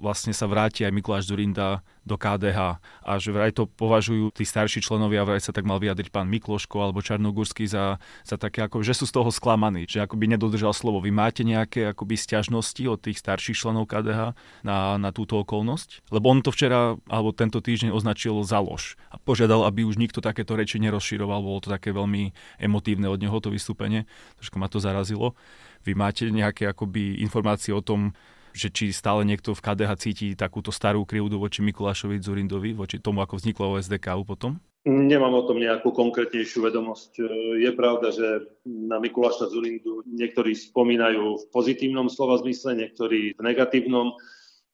vlastne 0.00 0.32
sa 0.32 0.46
vráti 0.46 0.86
aj 0.86 0.94
Mikuláš 0.94 1.28
Zurinda 1.28 1.82
do 2.10 2.18
KDH 2.18 2.82
a 2.82 3.12
že 3.22 3.30
vraj 3.30 3.54
to 3.54 3.70
považujú 3.70 4.34
tí 4.34 4.42
starší 4.42 4.82
členovia, 4.82 5.22
vraj 5.22 5.38
sa 5.38 5.54
tak 5.54 5.62
mal 5.62 5.78
vyjadriť 5.78 6.10
pán 6.10 6.26
Mikloško 6.26 6.82
alebo 6.82 6.98
Čarnogurský 6.98 7.70
za, 7.70 8.02
za 8.26 8.34
také 8.34 8.66
ako, 8.66 8.82
že 8.82 8.98
sú 8.98 9.06
z 9.06 9.14
toho 9.14 9.30
sklamaní, 9.30 9.86
že 9.86 10.02
akoby 10.02 10.34
nedodržal 10.34 10.74
slovo. 10.74 10.98
Vy 10.98 11.14
máte 11.14 11.46
nejaké 11.46 11.94
akoby 11.94 12.18
stiažnosti 12.18 12.82
od 12.90 12.98
tých 12.98 13.22
starších 13.22 13.54
členov 13.54 13.86
KDH 13.86 14.34
na, 14.66 14.98
na 14.98 15.10
túto 15.14 15.38
okolnosť? 15.38 16.10
Lebo 16.10 16.26
on 16.34 16.42
to 16.42 16.50
včera 16.50 16.98
alebo 17.06 17.30
tento 17.30 17.62
týždeň 17.62 17.94
označil 17.94 18.34
za 18.42 18.58
lož 18.58 18.98
a 19.14 19.16
požiadal, 19.22 19.62
aby 19.70 19.86
už 19.86 19.94
nikto 19.94 20.18
takéto 20.18 20.58
reči 20.58 20.82
nerozširoval, 20.82 21.38
bolo 21.38 21.62
to 21.62 21.70
také 21.70 21.94
veľmi 21.94 22.34
emotívne 22.58 23.06
od 23.06 23.22
neho 23.22 23.38
to 23.38 23.54
vystúpenie, 23.54 24.10
trošku 24.42 24.58
ma 24.58 24.66
to 24.66 24.82
zarazilo. 24.82 25.38
Vy 25.86 25.94
máte 25.96 26.28
nejaké 26.28 26.68
akoby 26.68 27.22
informácie 27.22 27.72
o 27.72 27.80
tom, 27.80 28.12
že 28.52 28.68
či 28.70 28.90
stále 28.90 29.22
niekto 29.26 29.54
v 29.54 29.64
KDH 29.64 29.90
cíti 30.00 30.26
takúto 30.34 30.74
starú 30.74 31.06
krivdu 31.06 31.38
voči 31.38 31.62
Mikulášovi 31.62 32.20
Zurindovi, 32.20 32.74
voči 32.74 32.98
tomu, 32.98 33.22
ako 33.22 33.38
vzniklo 33.38 33.78
OSDK 33.78 34.20
potom? 34.26 34.58
Nemám 34.88 35.36
o 35.36 35.44
tom 35.44 35.60
nejakú 35.60 35.92
konkrétnejšiu 35.92 36.64
vedomosť. 36.64 37.20
Je 37.60 37.70
pravda, 37.76 38.16
že 38.16 38.48
na 38.64 38.96
Mikuláša 38.96 39.52
Zurindu 39.52 40.00
niektorí 40.08 40.56
spomínajú 40.56 41.36
v 41.36 41.44
pozitívnom 41.52 42.08
slova 42.08 42.40
zmysle, 42.40 42.72
niektorí 42.80 43.36
v 43.36 43.40
negatívnom. 43.44 44.16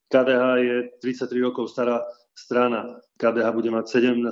KDH 0.07 0.43
je 0.63 0.77
33 1.03 1.43
rokov 1.43 1.75
stará 1.75 2.07
strana. 2.39 3.03
KDH 3.19 3.49
bude 3.51 3.75
mať 3.75 3.99
17. 3.99 4.23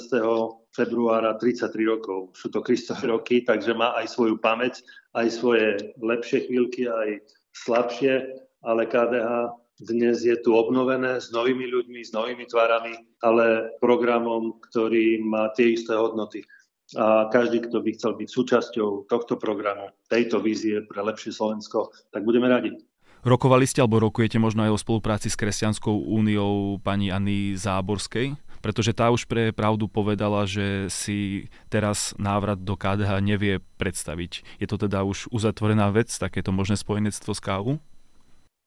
februára 0.70 1.34
33 1.42 1.74
rokov. 1.90 2.30
Sú 2.38 2.54
to 2.54 2.62
Kristové 2.62 3.10
roky, 3.10 3.42
takže 3.42 3.74
má 3.74 3.98
aj 3.98 4.14
svoju 4.14 4.38
pamäť, 4.38 4.78
aj 5.18 5.26
svoje 5.34 5.90
lepšie 5.98 6.46
chvíľky, 6.46 6.86
aj 6.86 7.18
slabšie 7.50 8.43
ale 8.64 8.88
KDH 8.88 9.60
dnes 9.84 10.22
je 10.22 10.36
tu 10.38 10.54
obnovené 10.54 11.18
s 11.18 11.34
novými 11.34 11.66
ľuďmi, 11.66 12.00
s 12.06 12.14
novými 12.14 12.46
tvárami, 12.46 12.94
ale 13.20 13.74
programom, 13.82 14.56
ktorý 14.70 15.18
má 15.20 15.50
tie 15.52 15.74
isté 15.74 15.98
hodnoty. 15.98 16.46
A 16.94 17.26
každý, 17.32 17.64
kto 17.64 17.82
by 17.82 17.90
chcel 17.96 18.12
byť 18.14 18.28
súčasťou 18.28 19.10
tohto 19.10 19.34
programu, 19.34 19.90
tejto 20.06 20.38
vízie 20.38 20.84
pre 20.86 21.02
lepšie 21.02 21.34
Slovensko, 21.34 21.90
tak 22.14 22.22
budeme 22.22 22.46
radi. 22.46 22.76
Rokovali 23.24 23.64
ste 23.64 23.80
alebo 23.80 24.04
rokujete 24.04 24.36
možno 24.36 24.68
aj 24.68 24.76
o 24.76 24.82
spolupráci 24.84 25.32
s 25.32 25.40
Kresťanskou 25.40 26.12
úniou 26.12 26.76
pani 26.84 27.08
Anny 27.08 27.56
Záborskej? 27.56 28.36
Pretože 28.60 28.96
tá 28.96 29.08
už 29.08 29.24
pre 29.24 29.52
pravdu 29.52 29.88
povedala, 29.88 30.44
že 30.44 30.88
si 30.92 31.48
teraz 31.72 32.12
návrat 32.20 32.60
do 32.60 32.76
KDH 32.76 33.20
nevie 33.24 33.64
predstaviť. 33.80 34.60
Je 34.60 34.66
to 34.68 34.76
teda 34.76 35.04
už 35.08 35.32
uzatvorená 35.32 35.88
vec, 35.88 36.12
takéto 36.12 36.52
možné 36.52 36.76
spojenectvo 36.76 37.32
s 37.32 37.40
KU? 37.40 37.80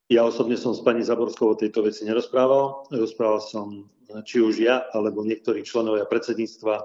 Ja 0.08 0.24
osobne 0.24 0.56
som 0.56 0.72
s 0.72 0.80
pani 0.80 1.04
Zaborskou 1.04 1.52
o 1.52 1.60
tejto 1.60 1.84
veci 1.84 2.08
nerozprával. 2.08 2.88
Rozprával 2.96 3.44
som 3.44 3.92
či 4.24 4.40
už 4.40 4.64
ja, 4.64 4.88
alebo 4.96 5.20
niektorí 5.20 5.68
členovia 5.68 6.08
predsedníctva 6.08 6.80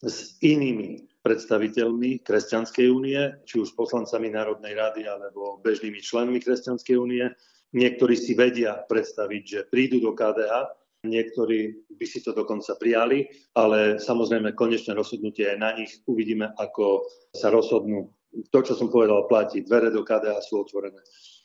s 0.00 0.40
inými 0.40 1.04
predstaviteľmi 1.20 2.24
Kresťanskej 2.24 2.86
únie, 2.88 3.20
či 3.44 3.60
už 3.60 3.76
poslancami 3.76 4.32
Národnej 4.32 4.76
rady 4.76 5.04
alebo 5.04 5.60
bežnými 5.60 6.00
členmi 6.00 6.40
Kresťanskej 6.40 6.96
únie. 6.96 7.28
Niektorí 7.76 8.16
si 8.16 8.32
vedia 8.32 8.80
predstaviť, 8.88 9.42
že 9.44 9.68
prídu 9.68 10.00
do 10.00 10.16
KDH, 10.16 10.72
niektorí 11.04 11.84
by 12.00 12.06
si 12.08 12.24
to 12.24 12.32
dokonca 12.32 12.80
prijali, 12.80 13.28
ale 13.52 14.00
samozrejme 14.00 14.56
konečné 14.56 14.96
rozhodnutie 14.96 15.52
je 15.52 15.60
na 15.60 15.76
nich. 15.76 16.00
Uvidíme, 16.08 16.48
ako 16.56 17.04
sa 17.36 17.52
rozhodnú. 17.52 18.08
To, 18.48 18.58
čo 18.64 18.72
som 18.72 18.88
povedal, 18.88 19.28
platí. 19.28 19.60
Dvere 19.60 19.92
do 19.92 20.00
KDH 20.00 20.48
sú 20.48 20.64
otvorené. 20.64 21.00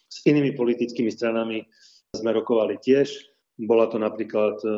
S 0.10 0.26
inými 0.26 0.58
politickými 0.58 1.14
stranami 1.14 1.64
sme 2.18 2.34
rokovali 2.34 2.82
tiež. 2.82 3.30
Bola 3.60 3.86
to 3.92 4.02
napríklad 4.02 4.58
e, 4.66 4.70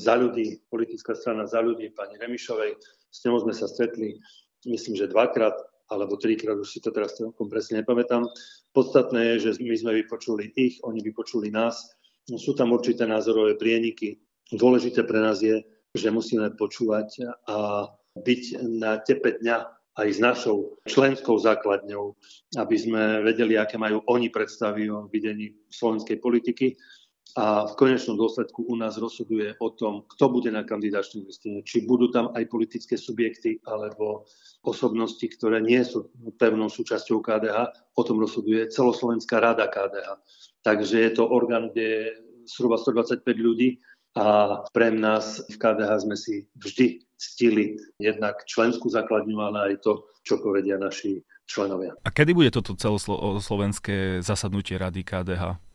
za 0.00 0.14
ľudí, 0.16 0.62
politická 0.72 1.12
strana 1.12 1.44
za 1.44 1.60
ľudí 1.60 1.92
pani 1.92 2.16
Remišovej. 2.16 2.80
S 3.10 3.18
ňou 3.26 3.44
sme 3.44 3.52
sa 3.52 3.68
stretli, 3.68 4.16
myslím, 4.64 4.96
že 4.96 5.10
dvakrát 5.10 5.58
alebo 5.90 6.14
trikrát, 6.14 6.54
už 6.54 6.70
si 6.70 6.78
to 6.78 6.94
teraz 6.94 7.18
celkom 7.18 7.50
presne 7.50 7.82
nepamätám. 7.82 8.22
Podstatné 8.70 9.34
je, 9.34 9.50
že 9.50 9.58
my 9.58 9.74
sme 9.74 9.92
vypočuli 9.98 10.54
ich, 10.54 10.78
oni 10.86 11.02
vypočuli 11.02 11.50
nás. 11.50 11.90
Sú 12.30 12.54
tam 12.54 12.70
určité 12.70 13.10
názorové 13.10 13.58
prieniky. 13.58 14.22
Dôležité 14.54 15.02
pre 15.02 15.18
nás 15.18 15.42
je, 15.42 15.66
že 15.90 16.14
musíme 16.14 16.54
počúvať 16.54 17.26
a 17.50 17.90
byť 18.14 18.42
na 18.78 19.02
tepe 19.02 19.42
dňa 19.42 19.79
aj 19.98 20.08
s 20.10 20.18
našou 20.22 20.78
členskou 20.86 21.34
základňou, 21.38 22.14
aby 22.58 22.76
sme 22.78 23.02
vedeli, 23.26 23.58
aké 23.58 23.74
majú 23.74 24.04
oni 24.06 24.30
predstavy 24.30 24.86
o 24.86 25.10
videní 25.10 25.56
slovenskej 25.70 26.22
politiky 26.22 26.78
a 27.38 27.62
v 27.62 27.78
konečnom 27.78 28.18
dôsledku 28.18 28.66
u 28.66 28.74
nás 28.74 28.98
rozhoduje 28.98 29.54
o 29.62 29.70
tom, 29.70 30.02
kto 30.10 30.34
bude 30.34 30.50
na 30.50 30.66
kandidačnej 30.66 31.30
listine. 31.30 31.62
Či 31.62 31.86
budú 31.86 32.10
tam 32.10 32.34
aj 32.34 32.50
politické 32.50 32.98
subjekty 32.98 33.62
alebo 33.70 34.26
osobnosti, 34.66 35.22
ktoré 35.22 35.62
nie 35.62 35.78
sú 35.86 36.10
pevnou 36.42 36.66
súčasťou 36.66 37.22
KDH. 37.22 37.70
O 37.94 38.02
tom 38.02 38.18
rozhoduje 38.18 38.66
celoslovenská 38.74 39.38
rada 39.38 39.70
KDH. 39.70 40.18
Takže 40.66 40.96
je 41.06 41.10
to 41.14 41.30
orgán, 41.30 41.70
kde 41.70 41.84
je 41.86 42.02
zhruba 42.50 42.82
125 42.82 43.22
ľudí 43.38 43.78
a 44.18 44.58
pre 44.74 44.90
nás 44.90 45.42
v 45.46 45.56
KDH 45.56 45.90
sme 46.02 46.16
si 46.18 46.50
vždy 46.58 47.06
stili 47.14 47.78
jednak 48.00 48.42
členskú 48.48 48.90
základňu, 48.90 49.38
ale 49.38 49.58
aj 49.70 49.74
to, 49.86 50.08
čo 50.26 50.42
povedia 50.42 50.80
naši 50.80 51.22
členovia. 51.46 51.94
A 52.02 52.10
kedy 52.10 52.34
bude 52.34 52.50
toto 52.50 52.74
celoslovenské 52.74 54.22
zasadnutie 54.22 54.78
rady 54.78 55.06
KDH? 55.06 55.70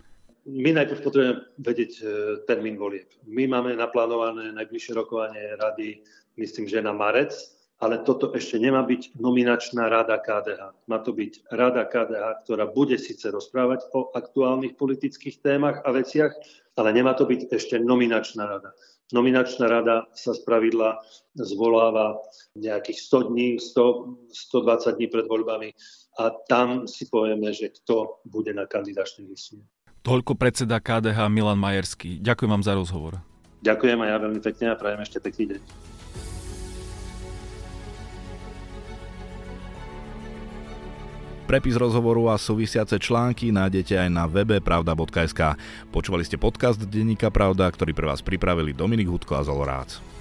my 0.46 0.70
najprv 0.78 1.02
potrebujeme 1.02 1.42
vedieť 1.58 1.92
e, 1.98 2.04
termín 2.46 2.78
volieb. 2.78 3.10
My 3.26 3.50
máme 3.50 3.74
naplánované 3.74 4.54
najbližšie 4.54 4.94
rokovanie 4.94 5.58
rady, 5.58 6.06
myslím, 6.38 6.70
že 6.70 6.86
na 6.86 6.94
marec, 6.94 7.34
ale 7.80 8.08
toto 8.08 8.32
ešte 8.32 8.56
nemá 8.56 8.88
byť 8.88 9.20
nominačná 9.20 9.92
rada 9.92 10.16
KDH. 10.16 10.88
Má 10.88 10.98
to 11.04 11.12
byť 11.12 11.52
rada 11.52 11.84
KDH, 11.84 12.48
ktorá 12.48 12.66
bude 12.72 12.96
síce 12.96 13.28
rozprávať 13.28 13.92
o 13.92 14.16
aktuálnych 14.16 14.80
politických 14.80 15.44
témach 15.44 15.84
a 15.84 15.92
veciach, 15.92 16.32
ale 16.80 16.90
nemá 16.96 17.12
to 17.20 17.28
byť 17.28 17.52
ešte 17.52 17.76
nominačná 17.80 18.48
rada. 18.48 18.72
Nominačná 19.14 19.70
rada 19.70 20.10
sa 20.18 20.34
spravidla 20.34 20.98
zvoláva 21.38 22.18
nejakých 22.58 23.00
100 23.06 23.30
dní, 23.30 23.48
100, 23.62 24.34
120 24.34 24.98
dní 24.98 25.08
pred 25.12 25.26
voľbami 25.30 25.70
a 26.18 26.32
tam 26.48 26.88
si 26.88 27.06
povieme, 27.12 27.52
že 27.52 27.76
kto 27.76 28.24
bude 28.26 28.56
na 28.56 28.66
kandidačnej 28.66 29.28
listine. 29.30 29.68
Toľko 30.02 30.38
predseda 30.40 30.80
KDH 30.82 31.28
Milan 31.30 31.60
Majerský. 31.60 32.24
Ďakujem 32.24 32.50
vám 32.50 32.64
za 32.66 32.74
rozhovor. 32.74 33.20
Ďakujem 33.66 34.00
a 34.02 34.06
ja 34.10 34.18
veľmi 34.22 34.42
pekne 34.42 34.74
a 34.74 34.80
prajem 34.80 35.02
ešte 35.02 35.18
pekný 35.22 35.58
deň. 35.58 35.95
Prepis 41.56 41.80
rozhovoru 41.80 42.28
a 42.28 42.36
súvisiace 42.36 43.00
články 43.00 43.48
nájdete 43.48 43.96
aj 43.96 44.10
na 44.12 44.28
webe 44.28 44.60
pravda.sk. 44.60 45.56
Počúvali 45.88 46.28
ste 46.28 46.36
podcast 46.36 46.76
Denníka 46.84 47.32
Pravda, 47.32 47.72
ktorý 47.72 47.96
pre 47.96 48.12
vás 48.12 48.20
pripravili 48.20 48.76
Dominik 48.76 49.08
Hudko 49.08 49.40
a 49.40 49.48
Zolorác. 49.48 50.15